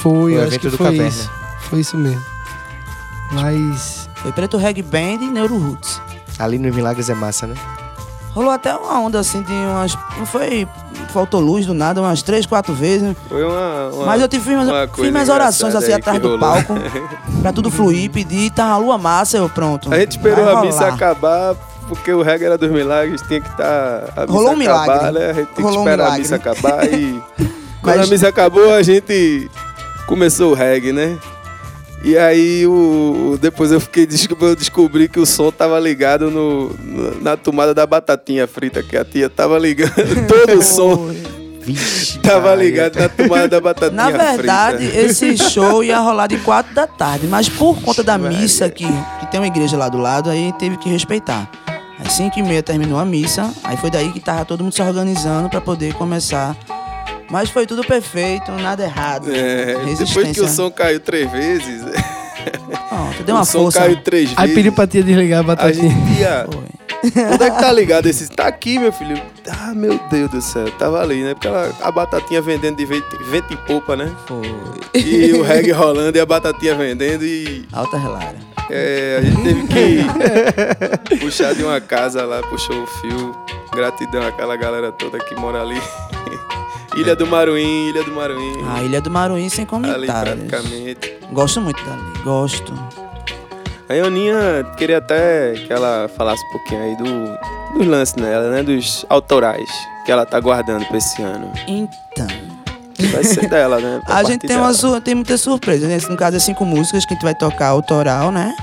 [0.00, 1.08] Foi, Foi o acho evento que do foi Caverna.
[1.08, 1.30] isso.
[1.68, 2.22] Foi isso mesmo.
[3.32, 6.00] Mas Foi Preto Reggae Band e Neuro Roots.
[6.38, 7.54] Ali nos Milagres é massa, né?
[8.38, 9.98] Rolou até uma onda assim de umas.
[10.16, 10.68] Não foi.
[11.12, 13.16] Faltou luz do nada umas três, quatro vezes.
[13.28, 16.74] Foi uma, uma- Mas eu tive, fiz, uma fiz minhas orações assim atrás do palco.
[17.42, 19.92] pra tudo fluir, pedir, tá a lua massa, eu pronto.
[19.92, 21.56] A gente esperou a missa acabar,
[21.88, 24.04] porque o reggae era dos milagres, tinha que estar.
[24.16, 25.18] a missa Rolou um acabar, milagre.
[25.18, 25.30] né?
[25.30, 26.18] A gente tem Rolou um que esperar a milagre.
[26.22, 27.22] missa acabar e.
[27.82, 29.50] Quando Mas- a missa acabou, a gente
[30.06, 31.16] começou o reggae, né?
[32.04, 34.06] E aí o, depois eu fiquei
[34.40, 36.70] eu descobri que o som tava ligado no,
[37.20, 39.94] na tomada da batatinha frita, que a tia tava ligando
[40.26, 41.10] todo o som.
[42.22, 45.00] tava ligado na tomada da batatinha Na verdade, frita.
[45.00, 48.86] esse show ia rolar de quatro da tarde, mas por conta da missa que,
[49.20, 51.50] que tem uma igreja lá do lado, aí teve que respeitar.
[51.98, 54.80] Às 5 e meia terminou a missa, aí foi daí que tava todo mundo se
[54.80, 56.56] organizando pra poder começar.
[57.30, 59.28] Mas foi tudo perfeito, nada errado.
[59.30, 61.82] É, depois que o som caiu três vezes.
[63.26, 63.80] deu uma o som força.
[63.80, 64.54] caiu três aí vezes.
[64.54, 65.90] pediu pra tia desligar a batatinha.
[65.90, 66.46] gente ia.
[67.32, 68.28] Onde é que tá ligado esse?
[68.28, 69.20] Tá aqui, meu filho.
[69.48, 70.68] Ah, meu Deus do céu.
[70.72, 71.34] Tava ali, né?
[71.34, 74.10] Porque ela- a batatinha vendendo de vento, vento em popa, né?
[74.94, 77.68] E o reggae rolando e a batatinha vendendo e.
[77.72, 78.34] Alta relara.
[78.70, 83.36] É, a gente teve que puxar de uma casa lá, puxou o fio.
[83.74, 85.80] Gratidão àquela galera toda que mora ali.
[86.96, 88.64] Ilha do Maruim, Ilha do Maruim.
[88.68, 90.48] A Ilha do Maruim sem ali comentários.
[90.48, 91.18] praticamente.
[91.32, 92.72] Gosto muito dali, gosto.
[93.88, 98.62] A Ioninha queria até que ela falasse um pouquinho aí do, dos lances dela, né?
[98.62, 99.70] Dos autorais
[100.04, 101.52] que ela tá guardando pra esse ano.
[101.66, 102.26] Então.
[103.12, 104.00] Vai ser dela, né?
[104.06, 104.72] A gente tem, dela.
[104.84, 105.88] uma, tem muitas surpresas.
[105.88, 105.98] Né?
[106.10, 108.54] No caso, é cinco músicas que a gente vai tocar autoral, né?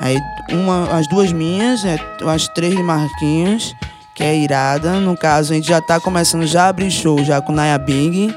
[0.00, 0.18] Aí,
[0.50, 3.74] uma, as duas minhas, é, as três de Marquinhos,
[4.18, 4.94] que é irada.
[4.94, 8.34] No caso, a gente já tá começando já a abrir show já com Naya Bing,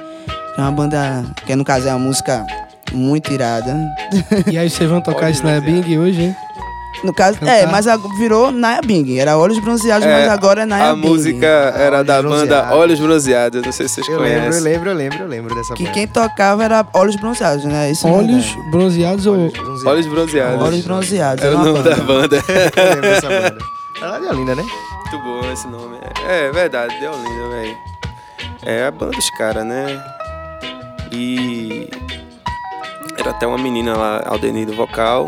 [0.56, 2.46] que é uma banda, que no caso é uma música
[2.94, 3.76] muito irada.
[4.52, 6.36] E aí vocês vão tocar isso na Bing hoje, hein?
[7.04, 7.54] No caso, Cantar.
[7.56, 9.18] é, mas ag- virou Naya Bing.
[9.18, 11.08] Era Olhos Bronzeados, É, mas agora é Naya A Bing.
[11.08, 12.78] música era da banda Bronzeados.
[12.78, 14.62] Olhos Bronzeados, não sei se vocês Eu lembro, eu conhecem.
[14.62, 15.94] lembro, eu lembro, eu lembro dessa Que banda.
[15.96, 17.90] quem tocava era Olhos Bronzeados, né?
[17.90, 18.70] Isso é Olhos verdade.
[18.72, 19.36] bronzeados ou.
[19.36, 20.62] Olhos Bronzeados.
[20.62, 21.44] Olhos Bronzeados.
[21.44, 22.36] Era o uma nome da banda.
[22.76, 23.58] Eu lembro dessa banda.
[24.00, 24.64] Ela é linda, né?
[25.12, 25.98] Muito bom esse nome.
[26.26, 27.78] É, é verdade, deu lindo, velho.
[28.64, 30.02] É a banda dos caras, né?
[31.12, 31.90] E.
[33.20, 35.28] Era até uma menina lá, Aldenir do vocal.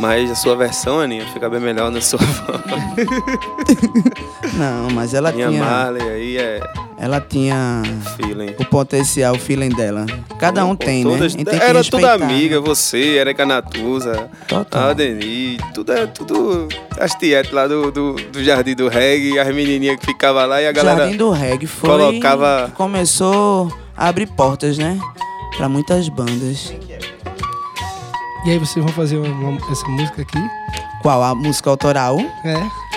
[0.00, 2.62] Mas a sua versão, Aninha, fica bem melhor na sua voz.
[4.54, 5.62] Não, mas ela Minha tinha.
[5.62, 6.60] Marley aí é
[6.98, 7.82] Ela tinha
[8.16, 8.54] feeling.
[8.58, 10.06] o potencial, o feeling dela.
[10.38, 11.26] Cada um tem, Todas- né?
[11.26, 12.24] A gente tem que era né?
[12.24, 14.82] amiga, você, Erika Natuza, Total.
[14.82, 16.68] a Aldenir, tudo é tudo.
[16.98, 20.66] As tietes lá do, do, do Jardim do Reggae, as menininhas que ficavam lá e
[20.66, 21.00] a galera.
[21.00, 24.98] Jardim do Reggae foi colocava- começou a abrir portas, né?
[25.56, 26.72] Pra muitas bandas.
[28.44, 30.38] E aí vocês vão fazer uma- uma- essa música aqui?
[31.00, 31.22] Qual?
[31.22, 32.18] A música autoral?
[32.44, 32.56] É.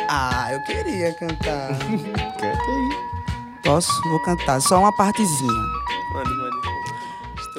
[0.10, 1.78] Ah, eu queria cantar.
[3.64, 3.92] Posso?
[4.10, 5.62] Vou cantar só uma partezinha.
[6.14, 6.56] Manda, manda.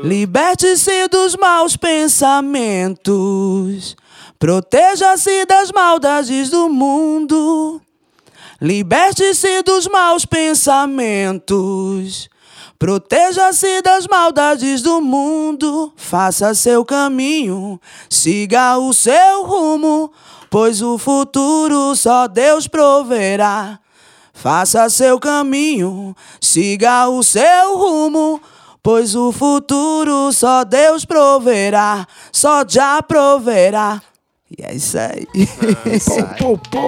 [0.03, 3.97] Liberte-se dos maus pensamentos.
[4.39, 7.81] Proteja-se das maldades do mundo.
[8.61, 12.29] Liberte-se dos maus pensamentos.
[12.79, 15.93] Proteja-se das maldades do mundo.
[15.97, 20.13] Faça seu caminho, siga o seu rumo,
[20.51, 23.79] pois o futuro só Deus proverá.
[24.35, 28.39] Faça seu caminho, siga o seu rumo,
[28.83, 34.03] pois o futuro só Deus proverá, só já proverá.
[34.51, 35.27] E é isso aí.
[36.39, 36.87] Pô, pô.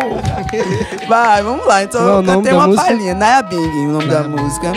[1.08, 1.82] Vai, vamos lá.
[1.82, 2.84] Então Qual é o eu nome cantei uma música?
[2.86, 3.14] palhinha.
[3.14, 4.72] Naya Bing, o nome da música.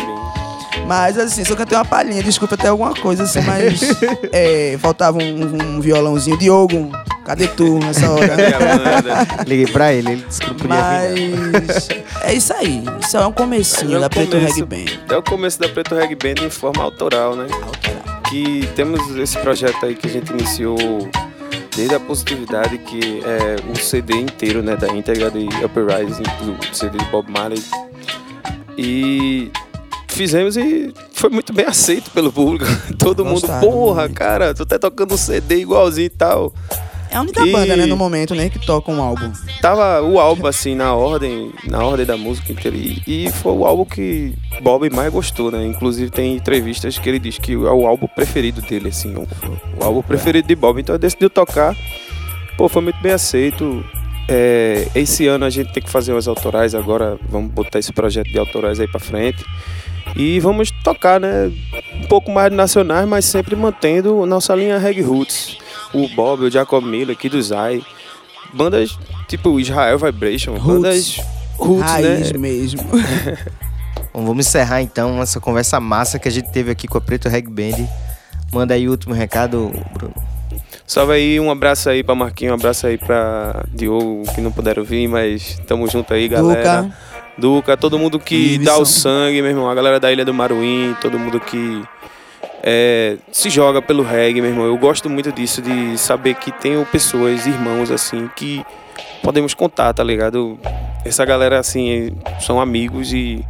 [0.87, 3.81] Mas assim, só cantei uma palhinha, desculpa até alguma coisa assim, mas
[4.31, 6.37] é, faltava um, um violãozinho.
[6.37, 6.91] Diogo,
[7.25, 8.35] cadê tu nessa hora?
[9.47, 11.51] Liguei pra ele, ele disse que não podia vir.
[11.53, 11.87] Mas
[12.23, 12.83] é isso aí.
[13.01, 14.55] Isso é um comecinho É da Preto começo.
[14.55, 15.13] Reggae Band.
[15.13, 17.45] É o começo da Preto Reggae Band em forma autoral, né?
[18.29, 20.77] Que temos esse projeto aí que a gente iniciou
[21.75, 24.75] desde a positividade, que é o CD inteiro, né?
[24.75, 27.63] Da íntegra de Uprising, do CD de Bob Marley.
[28.77, 29.51] E
[30.15, 32.65] fizemos e foi muito bem aceito pelo público.
[32.97, 36.53] Todo Gostaram mundo, porra, cara, tu tá tocando um CD igualzinho e tal.
[37.09, 39.33] É a única E- banda, né, no momento, né, que toca um álbum.
[39.61, 42.77] Tava o álbum assim na ordem, na ordem da música inteira.
[42.77, 45.65] E, e foi o álbum que Bob mais gostou, né?
[45.65, 49.27] Inclusive tem entrevistas que ele diz que é o álbum preferido dele, assim, o,
[49.77, 50.79] o álbum preferido de Bob.
[50.79, 51.75] Então ele decidiu tocar.
[52.57, 53.83] Pô, foi muito bem aceito.
[54.27, 57.17] É, esse ano a gente tem que fazer umas autorais agora.
[57.29, 59.43] Vamos botar esse projeto de autorais aí pra frente.
[60.15, 61.51] E vamos tocar, né?
[61.95, 65.57] Um pouco mais nacionais, mas sempre mantendo nossa linha reggae roots.
[65.93, 67.81] O Bob, o Jacob Miller aqui do Zai.
[68.53, 68.97] Bandas
[69.27, 71.21] tipo Israel Vibration, bandas
[71.57, 72.37] roots, Raiz né?
[72.37, 72.83] mesmo.
[74.13, 77.29] Bom, vamos encerrar então essa conversa massa que a gente teve aqui com a Preto
[77.29, 77.87] Reg Band.
[78.51, 80.13] Manda aí o último recado, Bruno.
[80.85, 84.83] Salve aí, um abraço aí pra Marquinhos, um abraço aí pra Diogo, que não puderam
[84.83, 86.81] vir, mas tamo junto aí, galera.
[86.81, 86.97] Duca.
[87.37, 89.69] Duca, todo mundo que dá o sangue, meu irmão.
[89.69, 91.81] A galera da Ilha do Maruim, todo mundo que
[92.61, 94.65] é, se joga pelo reggae, meu irmão.
[94.65, 98.63] Eu gosto muito disso, de saber que tenho pessoas, irmãos, assim, que
[99.23, 100.59] podemos contar, tá ligado?
[101.03, 103.43] Essa galera, assim, são amigos e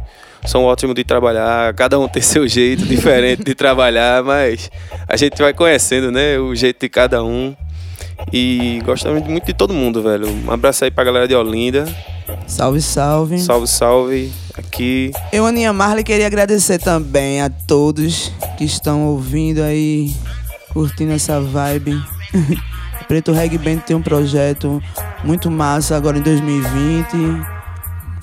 [0.44, 1.72] são ótimos de trabalhar.
[1.74, 4.70] Cada um tem seu jeito diferente de trabalhar, mas
[5.08, 6.38] a gente vai conhecendo, né?
[6.38, 7.54] O jeito de cada um.
[8.32, 10.28] E gostamos muito de todo mundo, velho.
[10.28, 11.84] Um abraço aí pra galera de Olinda.
[12.46, 13.38] Salve, salve.
[13.38, 14.32] Salve, salve.
[14.56, 15.12] Aqui.
[15.32, 20.14] Eu, Aninha Marley, queria agradecer também a todos que estão ouvindo aí,
[20.72, 22.00] curtindo essa vibe.
[23.08, 24.82] Preto Reggae Band tem um projeto
[25.24, 27.51] muito massa agora em 2020.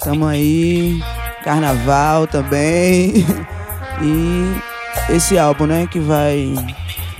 [0.04, 1.00] Tamo aí,
[1.44, 3.26] carnaval também.
[4.02, 6.54] E esse álbum, né, que vai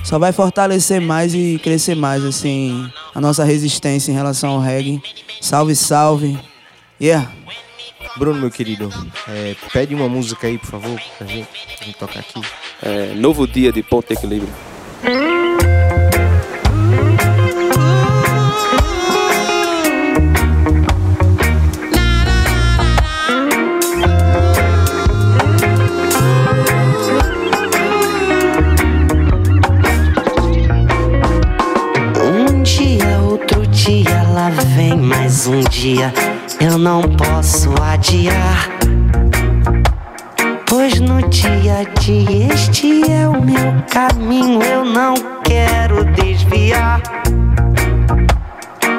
[0.02, 5.02] só vai fortalecer mais e crescer mais assim a nossa resistência em relação ao reggae.
[5.40, 6.38] Salve, salve.
[7.00, 7.30] Yeah.
[8.16, 8.90] Bruno, meu querido,
[9.28, 12.40] é, pede uma música aí, por favor, pra gente, pra gente tocar aqui.
[12.82, 14.52] É, novo dia de Ponto Equilíbrio.
[35.30, 36.12] Mais um dia.
[36.60, 38.68] Eu não posso adiar.
[40.66, 45.14] Pois no dia a dia este é o meu caminho, eu não
[45.44, 47.00] quero desviar.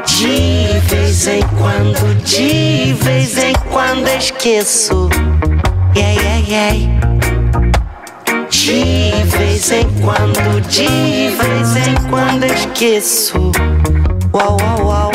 [0.05, 5.09] De vez em quando, de vez em quando esqueço.
[5.97, 7.01] Yeah, yeah, yeah.
[8.49, 10.87] De vez em quando, de
[11.35, 13.51] vez em quando esqueço.
[14.33, 15.11] Uau, uau, uau,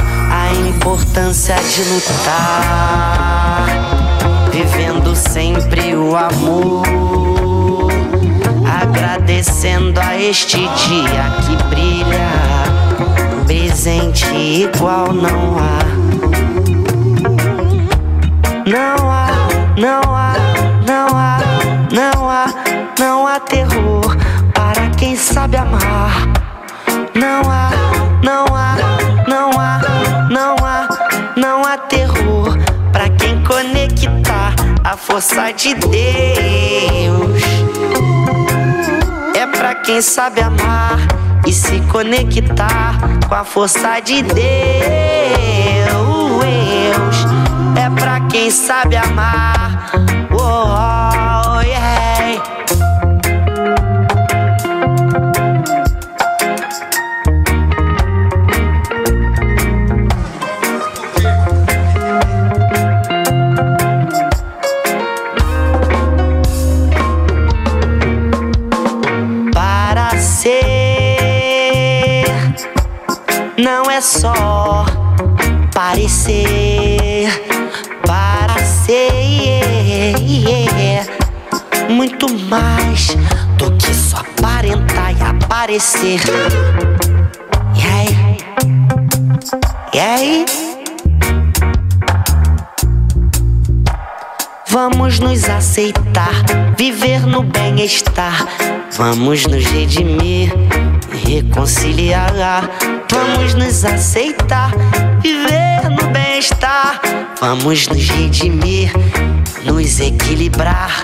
[0.86, 3.66] importância de lutar.
[4.52, 6.86] Vivendo sempre o amor.
[8.64, 12.30] Agradecendo a este dia que brilha.
[13.46, 15.78] Presente igual não há.
[18.64, 19.26] Não há,
[19.76, 20.34] não há,
[20.86, 21.38] não há,
[21.92, 22.46] não há,
[22.98, 24.16] não há terror
[24.54, 26.28] para quem sabe amar.
[27.14, 27.70] Não há,
[28.22, 28.55] não há,
[31.78, 32.56] terror
[32.92, 34.54] para quem conectar
[34.84, 37.42] a força de Deus.
[39.34, 40.98] É pra quem sabe amar
[41.46, 42.98] e se conectar
[43.28, 44.36] com a força de Deus.
[47.76, 49.90] É pra quem sabe amar.
[50.32, 50.95] Oh,
[85.76, 85.78] E
[87.86, 88.38] aí?
[89.92, 90.46] E aí?
[94.70, 96.32] Vamos nos aceitar,
[96.78, 98.46] viver no bem-estar.
[98.96, 100.50] Vamos nos redimir,
[101.26, 102.70] reconciliar.
[103.10, 104.70] Vamos nos aceitar,
[105.20, 107.02] viver no bem-estar.
[107.38, 108.90] Vamos nos redimir,
[109.62, 111.02] nos equilibrar.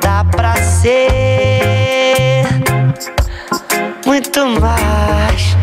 [0.00, 1.79] Dá pra ser
[4.30, 5.56] muito mais.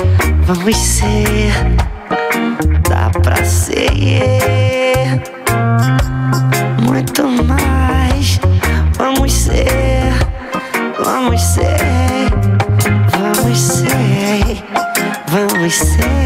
[0.45, 1.53] Vamos ser,
[2.89, 3.87] dá pra ser
[6.81, 8.39] muito mais.
[8.97, 10.11] Vamos ser,
[11.01, 12.29] vamos ser,
[13.11, 14.63] vamos ser,
[15.31, 16.16] vamos ser.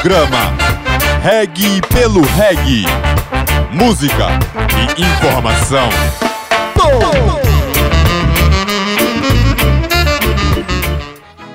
[0.00, 0.54] Programa
[1.24, 2.84] Reg pelo Reg.
[3.72, 4.28] Música
[4.96, 5.88] e informação.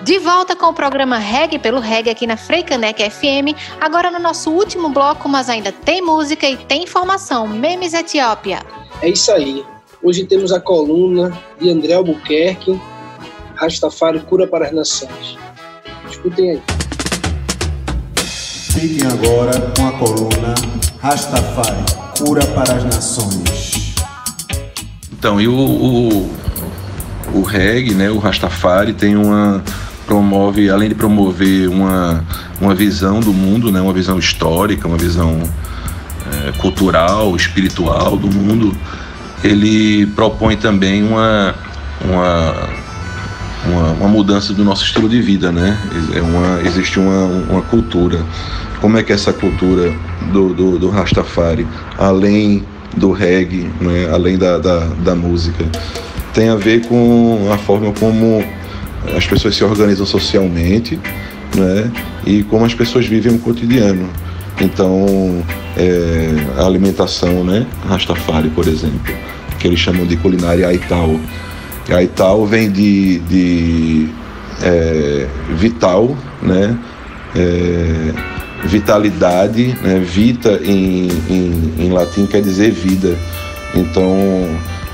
[0.03, 4.51] De volta com o programa Reg pelo Reg aqui na Freicanec FM, agora no nosso
[4.51, 7.47] último bloco, mas ainda tem música e tem informação.
[7.47, 8.61] Memes Etiópia.
[9.01, 9.63] É isso aí.
[10.03, 11.31] Hoje temos a coluna
[11.61, 12.77] de André Albuquerque,
[13.55, 15.37] Rastafari Cura para as Nações.
[16.09, 16.72] Escutem aí.
[18.73, 20.55] Fiquem agora com a coluna
[20.99, 21.83] Rastafari,
[22.17, 23.93] cura para as nações.
[25.11, 26.33] Então, e o, o,
[27.35, 29.63] o reggae, né, o Rastafari, tem uma.
[30.07, 32.25] promove, além de promover uma,
[32.59, 35.39] uma visão do mundo, né, uma visão histórica, uma visão
[36.31, 38.75] é, cultural, espiritual do mundo,
[39.43, 41.53] ele propõe também uma,
[42.03, 42.69] uma,
[43.67, 45.77] uma, uma mudança do nosso estilo de vida, né?
[46.15, 48.25] É uma, existe uma, uma cultura.
[48.83, 49.93] Como é que é essa cultura
[50.33, 51.65] do, do, do Rastafari,
[51.97, 52.65] além
[52.97, 54.09] do reggae, né?
[54.11, 55.63] além da, da, da música,
[56.33, 58.43] tem a ver com a forma como
[59.15, 60.99] as pessoas se organizam socialmente,
[61.55, 61.89] né?
[62.25, 64.09] E como as pessoas vivem o cotidiano.
[64.59, 65.41] Então,
[65.77, 67.65] é, a alimentação, né?
[67.87, 69.15] Rastafari, por exemplo,
[69.59, 71.17] que eles chamam de culinária Aital.
[71.89, 74.09] Aital vem de, de
[74.61, 75.25] é,
[75.55, 76.77] vital, né?
[77.33, 78.33] É,
[78.65, 79.99] vitalidade, né?
[79.99, 83.15] Vita em, em, em latim quer dizer vida.
[83.75, 84.47] Então,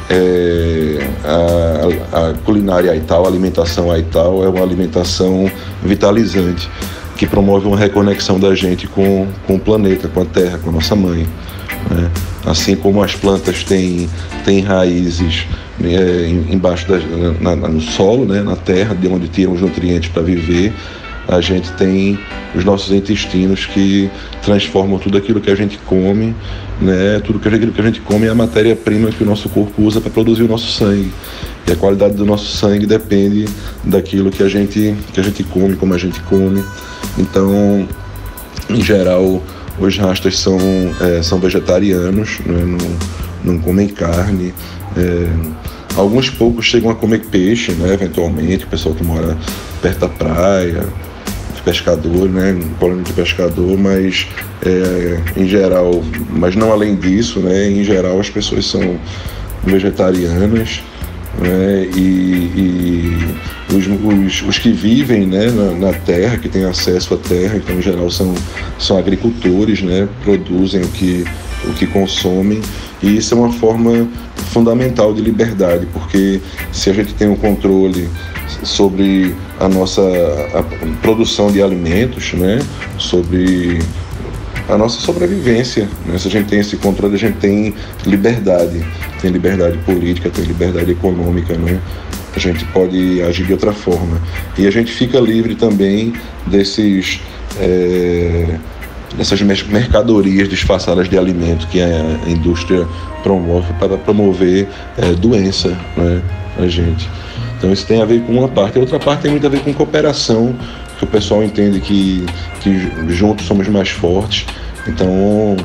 [0.09, 5.49] é, a, a culinária Aital, a alimentação Aital é uma alimentação
[5.83, 6.69] vitalizante
[7.15, 10.73] que promove uma reconexão da gente com, com o planeta, com a terra, com a
[10.73, 11.27] nossa mãe.
[11.91, 12.09] Né?
[12.45, 14.09] Assim como as plantas têm,
[14.45, 15.45] têm raízes
[15.83, 16.97] é, embaixo da,
[17.41, 18.41] na, na, no solo, né?
[18.41, 20.73] na terra, de onde tiram os nutrientes para viver,
[21.29, 22.19] a gente tem
[22.55, 24.09] os nossos intestinos que
[24.41, 26.35] transformam tudo aquilo que a gente come,
[26.81, 27.21] né?
[27.23, 30.09] Tudo aquilo que a gente come é a matéria-prima que o nosso corpo usa para
[30.09, 31.11] produzir o nosso sangue.
[31.67, 33.45] E a qualidade do nosso sangue depende
[33.83, 36.63] daquilo que a gente que a gente come, como a gente come.
[37.15, 37.87] Então,
[38.67, 39.43] em geral,
[39.79, 40.57] os rastas são
[40.99, 42.63] é, são vegetarianos, né?
[42.65, 44.51] não, não comem carne.
[44.97, 45.29] É,
[45.95, 47.93] alguns poucos chegam a comer peixe, né?
[47.93, 49.37] Eventualmente, o pessoal que mora
[49.79, 50.87] perto da praia,
[51.61, 54.27] pescador, né, colônia de pescador, mas
[54.65, 58.99] é, em geral, mas não além disso, né, em geral as pessoas são
[59.63, 60.81] vegetarianas,
[61.37, 61.87] né?
[61.95, 67.17] e, e os, os, os, que vivem né, na, na, terra, que têm acesso à
[67.17, 68.33] terra, então em geral são,
[68.77, 71.25] são agricultores, né, produzem o que,
[71.65, 72.61] o que consomem,
[73.01, 74.07] e isso é uma forma
[74.51, 76.41] fundamental de liberdade, porque
[76.71, 78.09] se a gente tem um controle
[78.63, 80.01] sobre a nossa
[80.53, 80.63] a
[81.01, 82.59] produção de alimentos, né,
[82.97, 83.79] sobre
[84.69, 85.89] a nossa sobrevivência.
[86.05, 86.17] Né?
[86.17, 87.73] Se a gente tem esse controle, a gente tem
[88.05, 88.85] liberdade.
[89.19, 91.81] Tem liberdade política, tem liberdade econômica, né?
[92.35, 94.21] A gente pode agir de outra forma.
[94.57, 96.13] E a gente fica livre também
[96.45, 97.19] desses.
[97.59, 98.57] É,
[99.17, 102.87] dessas mercadorias disfarçadas de alimento que a indústria
[103.23, 106.21] promove para promover é, doença né,
[106.57, 107.09] a gente.
[107.57, 108.77] Então isso tem a ver com uma parte.
[108.77, 110.55] A outra parte tem muito a ver com cooperação,
[110.97, 112.25] que o pessoal entende que,
[112.61, 114.45] que juntos somos mais fortes.
[114.87, 115.57] Então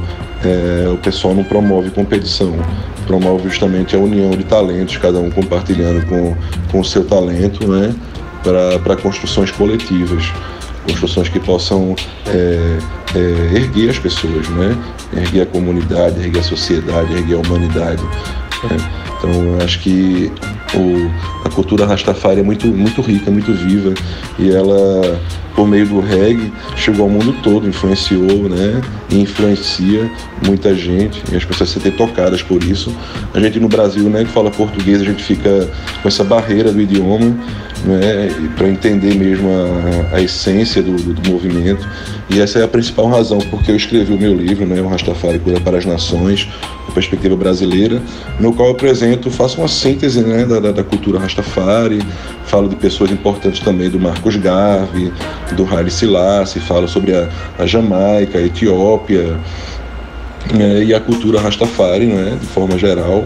[0.44, 2.54] é, o pessoal não promove competição,
[3.06, 6.36] promove justamente a união de talentos, cada um compartilhando com,
[6.70, 7.94] com o seu talento, né,
[8.42, 10.24] para construções coletivas,
[10.86, 11.94] construções que possam
[12.26, 12.78] é,
[13.14, 14.76] é, erguer as pessoas, né,
[15.16, 18.02] erguer a comunidade, erguer a sociedade, erguer a humanidade.
[18.02, 19.13] Né.
[19.24, 20.30] Então, acho que
[20.74, 21.10] o,
[21.46, 23.94] a cultura Rastafari é muito, muito rica, muito viva
[24.38, 25.18] e ela,
[25.54, 28.82] por meio do reggae, chegou ao mundo todo, influenciou, né?
[29.08, 30.10] E influencia
[30.46, 32.94] muita gente e as pessoas se sentem tocadas por isso.
[33.32, 35.70] A gente no Brasil, né, que fala português, a gente fica
[36.02, 37.34] com essa barreira do idioma,
[37.84, 38.28] né?
[38.56, 39.48] Para entender mesmo
[40.12, 41.88] a, a essência do, do, do, movimento.
[42.28, 45.38] E essa é a principal razão porque eu escrevi o meu livro, né, o Rastafari
[45.38, 46.46] Cura para as Nações,
[46.94, 48.00] perspectiva brasileira,
[48.38, 52.00] no qual eu apresento, faço uma síntese né, da, da, cultura Rastafari,
[52.46, 55.12] falo de pessoas importantes também do Marcos Garvey,
[55.56, 59.38] do Haile Selassie, falo sobre a, a Jamaica, a Etiópia
[60.54, 63.24] né, e a cultura Rastafari, né, de forma geral.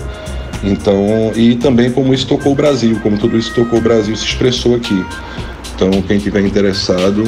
[0.62, 4.24] Então, e também como isso tocou o Brasil, como tudo isso tocou o Brasil se
[4.24, 5.04] expressou aqui.
[5.78, 7.22] Então, quem tiver interessado,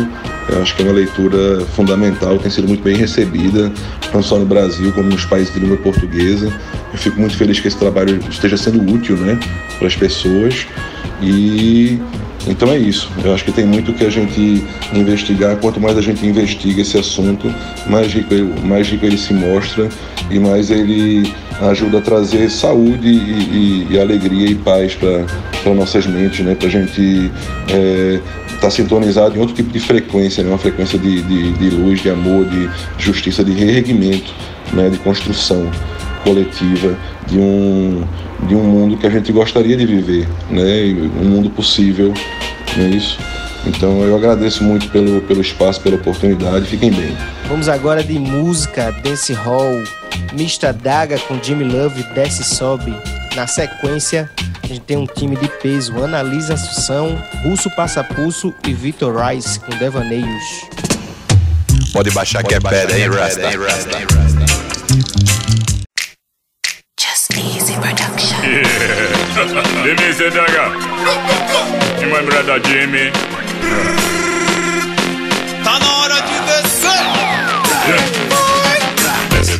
[0.60, 3.70] acho que é uma leitura fundamental, tem sido muito bem recebida,
[4.12, 6.52] não só no Brasil, como nos países de língua portuguesa.
[6.92, 9.38] Eu fico muito feliz que esse trabalho esteja sendo útil né,
[9.78, 10.66] para as pessoas.
[11.22, 12.00] E
[12.46, 13.10] então é isso.
[13.24, 15.56] Eu acho que tem muito que a gente investigar.
[15.56, 17.52] Quanto mais a gente investiga esse assunto,
[17.86, 18.34] mais rico,
[18.64, 19.88] mais rico ele se mostra
[20.30, 26.06] e mais ele ajuda a trazer saúde e, e, e alegria e paz para nossas
[26.06, 26.54] mentes, né?
[26.54, 27.30] Para a gente
[27.68, 28.20] é,
[28.54, 30.50] está sintonizado em outro tipo de frequência, né?
[30.50, 32.68] uma frequência de, de, de, luz, de amor, de
[32.98, 34.34] justiça, de reerguimento,
[34.72, 34.90] né?
[34.90, 35.70] de construção
[36.22, 38.04] coletiva de um,
[38.46, 40.94] de um mundo que a gente gostaria de viver, né?
[41.20, 42.12] um mundo possível,
[42.76, 43.18] não é isso?
[43.66, 47.16] Então eu agradeço muito pelo, pelo espaço, pela oportunidade, fiquem bem.
[47.48, 49.82] Vamos agora de música, dance hall,
[50.32, 52.94] Mista Daga com Jimmy Love, desce e sobe.
[53.36, 54.30] Na sequência,
[54.62, 59.60] a gente tem um time de peso, Analisa Assunção, Russo Passa Pulso e Victor Rice
[59.60, 60.44] com Devaneios.
[61.92, 63.50] Pode baixar Pode que é pedra, hein, Rasta?
[64.90, 65.39] Just
[69.36, 69.84] Yeah.
[69.84, 70.72] Denise Daga.
[72.00, 73.10] E my brother Jimmy.
[75.62, 77.02] Tá na hora de descer.
[77.86, 78.19] Yeah.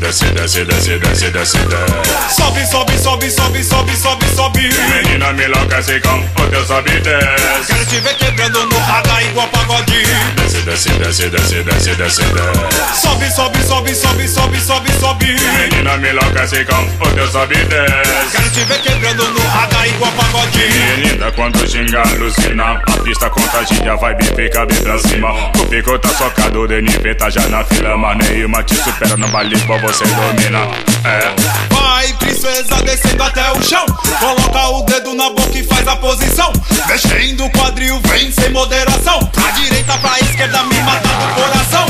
[0.01, 2.35] Desce, desce, desce, desce, desce, desce.
[2.35, 4.71] Sobe, sobe, sobe, sobe, sobe, sobe, sobe.
[4.89, 7.67] Menina me enlouquece com o teu sobe e desce.
[7.67, 10.03] Quero te ver quebrando no radar igual pagode.
[10.37, 13.01] Desce, desce, desce, desce, desce, desce, desce.
[13.01, 15.37] Sobe, sobe, sobe, sobe, sobe, sobe, sobe.
[15.59, 18.37] Menina me enlouquece com o teu sobe e desce.
[18.37, 20.59] Quero te ver quebrando no radar igual pagode.
[20.97, 22.81] Menina, quando xinga, alucina.
[22.87, 25.33] A pista contagia, vibe fica bem pra cima.
[25.33, 27.97] O pico tá socado, o NP tá já na fila.
[27.97, 29.57] Mas nenhuma te supera no baile,
[29.91, 30.69] pra você domina.
[31.05, 31.80] É.
[31.81, 33.87] Vai, princesa, descendo até o chão.
[34.19, 36.53] Coloca o dedo na boca e faz a posição.
[36.87, 39.19] Mexendo o quadril, vem sem moderação.
[39.27, 41.87] Pra direita, pra esquerda, me mata do coração.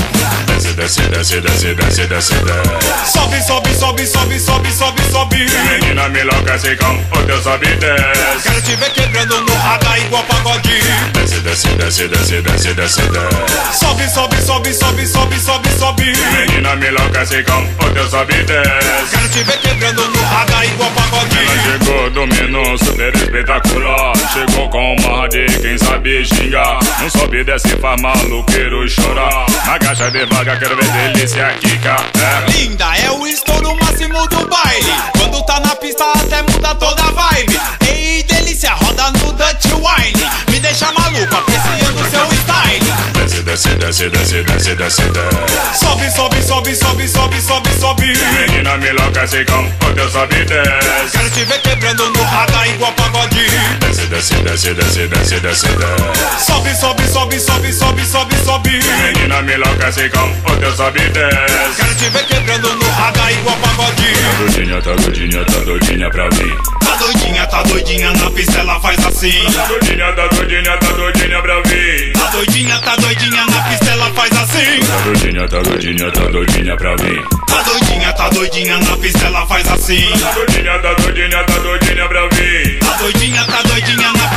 [0.51, 3.13] Desce, desce, desce, desce, desce, desce, desce.
[3.13, 5.47] Sobe, sobe, sobe, sobe, sobe, sobe, sobe.
[5.81, 8.43] Menina me enlouquece com o teu sobe e desce.
[8.43, 10.81] Quero te ver quebrando no radar igual pagode.
[11.13, 13.79] Desce, desce, desce, desce, desce, desce, desce.
[13.79, 16.13] Sobe, sobe, sobe, sobe, sobe, sobe, sobe.
[16.33, 19.11] Menina me enlouquece com o teu sobe e desce.
[19.11, 21.37] Quero te ver quebrando no radar igual pagode.
[21.39, 24.13] Ela chegou dominando super espetacular.
[24.33, 26.79] Chegou com uma de quem sabe xingar.
[27.01, 29.47] Não sobe, desce, faz maluqueiro chorar.
[29.67, 32.51] Agacha devagar, quero ver delícia aqui, é.
[32.51, 34.95] Linda, é o estouro máximo do baile.
[35.17, 37.59] Quando tá na pista até muda toda a vibe.
[37.89, 40.50] Ei, delícia, roda no Dutch Wine.
[40.71, 42.81] Deixa maluco, apreciando seu style.
[43.15, 45.77] Desce, desce, desce, desce, desce, desce, desce.
[45.77, 48.07] Sobe, sobe, sobe, sobe, sobe, sobe, sobe.
[48.07, 51.11] Menina me enlouquece com o teu sobe desce.
[51.11, 53.51] Quero te ver quebrando no radar igual pagode.
[53.81, 56.47] Desce, desce, desce, desce, desce, desce, desce.
[56.47, 58.81] Sobe, sobe, sobe, sobe, sobe, sobe, sobe.
[59.03, 61.75] Menina me enlouquece com o teu sobe desce.
[61.77, 64.13] Quero te ver quebrando no radar igual pagode.
[64.13, 66.57] Tá doidinha, tá doidinha, tá doidinha pra mim.
[66.85, 69.33] Tá doidinha, tá doidinha, na pista ela faz assim.
[69.53, 72.13] Tá doidinha, tá doidinha, tá doidinha pra mim.
[72.13, 74.81] Tá doidinha, tá doidinha, na pista ela faz assim.
[74.87, 77.23] Tá doidinha, tá doidinha, tá doidinha pra mim.
[77.47, 80.11] Tá doidinha, tá doidinha, na pista ela faz assim.
[80.21, 82.79] Tá doidinha, tá doidinha, tá doidinha pra mim.
[82.81, 84.29] Tá doidinha, tá doidinha, na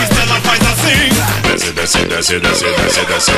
[1.54, 3.32] Desce, desce, desce, desce, desce, desce.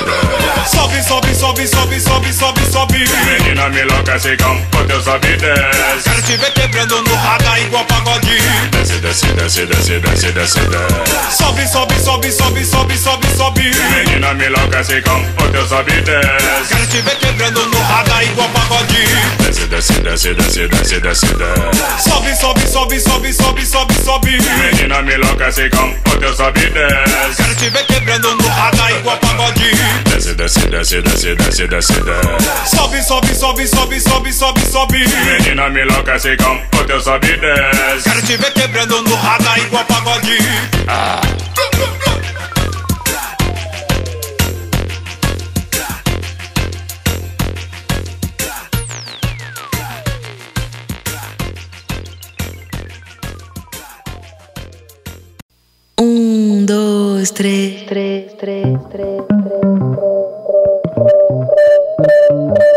[0.71, 3.05] Sobe, sobe, sobe, sobe, sobe, sobe, sobe.
[3.25, 6.09] Menina me enlouquece com o teu sobe e desce.
[6.09, 8.37] Quero te ver quebrando no radar igual pagode.
[8.71, 11.37] Desce, desce, desce, desce, desce, desce, desce.
[11.37, 13.71] Sobe, sobe, sobe, sobe, sobe, sobe, sobe.
[13.89, 16.73] Menina me enlouquece com o teu sobe e desce.
[16.73, 19.07] Quero te ver quebrando no radar igual pagode.
[19.39, 22.09] Desce, desce, desce, desce, desce, desce, desce.
[22.09, 24.39] Sobe, sobe, sobe, sobe, sobe, sobe, sobe.
[24.71, 27.43] Menina me enlouquece com o teu sobe e desce.
[27.43, 29.71] Quero te ver quebrando no radar igual pagode.
[30.05, 32.75] Desce, desce, desce, desce, desce, desce, desce.
[32.75, 35.05] Sobe, sobe, sobe, sobe, sobe, sobe, sobe.
[35.39, 38.09] Menina me enlouquece com o teu sobe e desce.
[38.09, 40.37] Quero te ver quebrando no radar igual pagode.
[40.87, 41.21] Ah.
[55.99, 59.21] Um, dois, três, três, três, três,
[62.05, 62.74] Pista,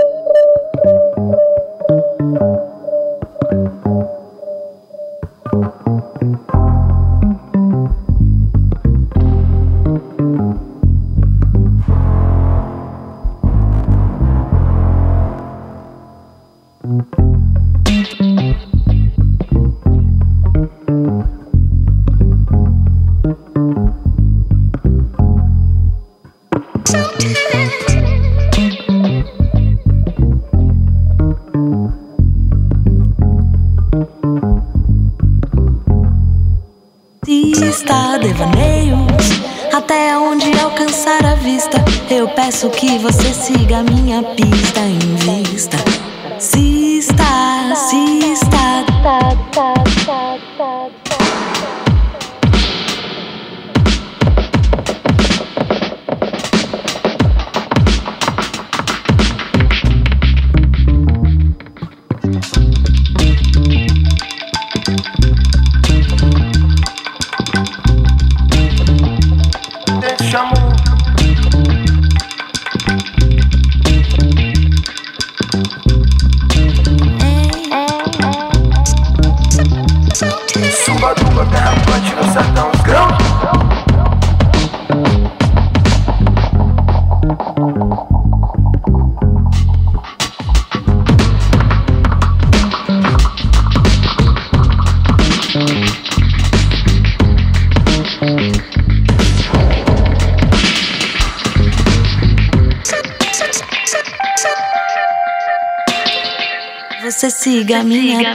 [107.69, 108.33] Siga a minha.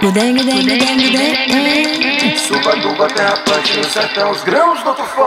[0.00, 2.36] Gudeng, gudeng, gudeng, gudeng.
[2.36, 3.36] Suba, duba, terra
[3.76, 5.25] no sertão, os grãos do tufão.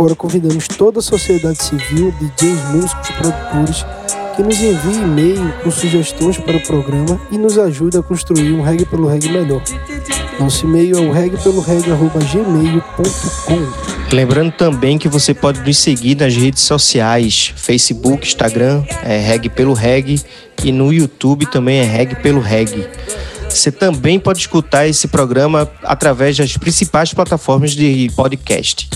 [0.00, 3.84] Agora convidamos toda a sociedade civil, DJs, músicos, produtores
[4.34, 8.62] que nos envie e-mail com sugestões para o programa e nos ajude a construir um
[8.62, 9.62] reggae pelo reggae melhor.
[10.38, 11.12] Nosso e-mail é o
[14.10, 19.74] Lembrando também que você pode nos seguir nas redes sociais, Facebook, Instagram, é Reg pelo
[19.74, 20.18] Reg
[20.64, 22.88] e no YouTube também é Reg pelo Reg.
[23.50, 28.88] Você também pode escutar esse programa através das principais plataformas de podcast.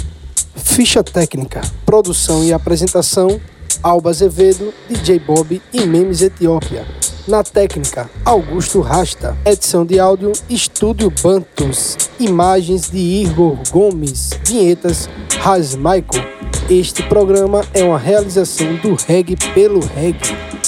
[0.56, 3.40] Ficha técnica, produção e apresentação:
[3.82, 6.86] Alba Azevedo, DJ Bob e Memes Etiópia.
[7.26, 9.36] Na técnica, Augusto Rasta.
[9.44, 11.96] Edição de áudio, Estúdio Bantus.
[12.20, 14.30] Imagens de Igor Gomes.
[14.44, 15.08] Vinhetas,
[15.76, 16.33] Michael.
[16.68, 20.16] Este programa é uma realização do Reg pelo Reg.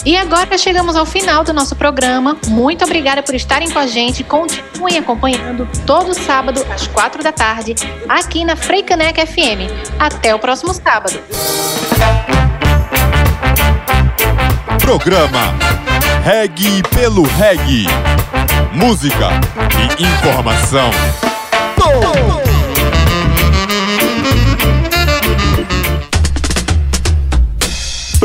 [0.05, 2.37] E agora chegamos ao final do nosso programa.
[2.49, 4.23] Muito obrigada por estarem com a gente.
[4.23, 7.75] Continuem acompanhando todo sábado às quatro da tarde
[8.07, 9.73] aqui na Freicaneca FM.
[9.99, 11.19] Até o próximo sábado.
[14.79, 15.55] Programa
[16.23, 17.87] Reg pelo Reg.
[18.75, 19.31] Música
[19.99, 20.91] e informação.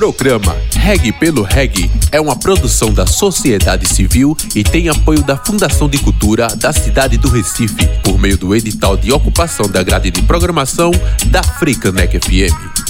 [0.01, 5.87] Programa Reg pelo Reg é uma produção da sociedade civil e tem apoio da Fundação
[5.87, 10.23] de Cultura da cidade do Recife, por meio do edital de ocupação da grade de
[10.23, 10.89] programação
[11.27, 12.81] da Frecanec FM.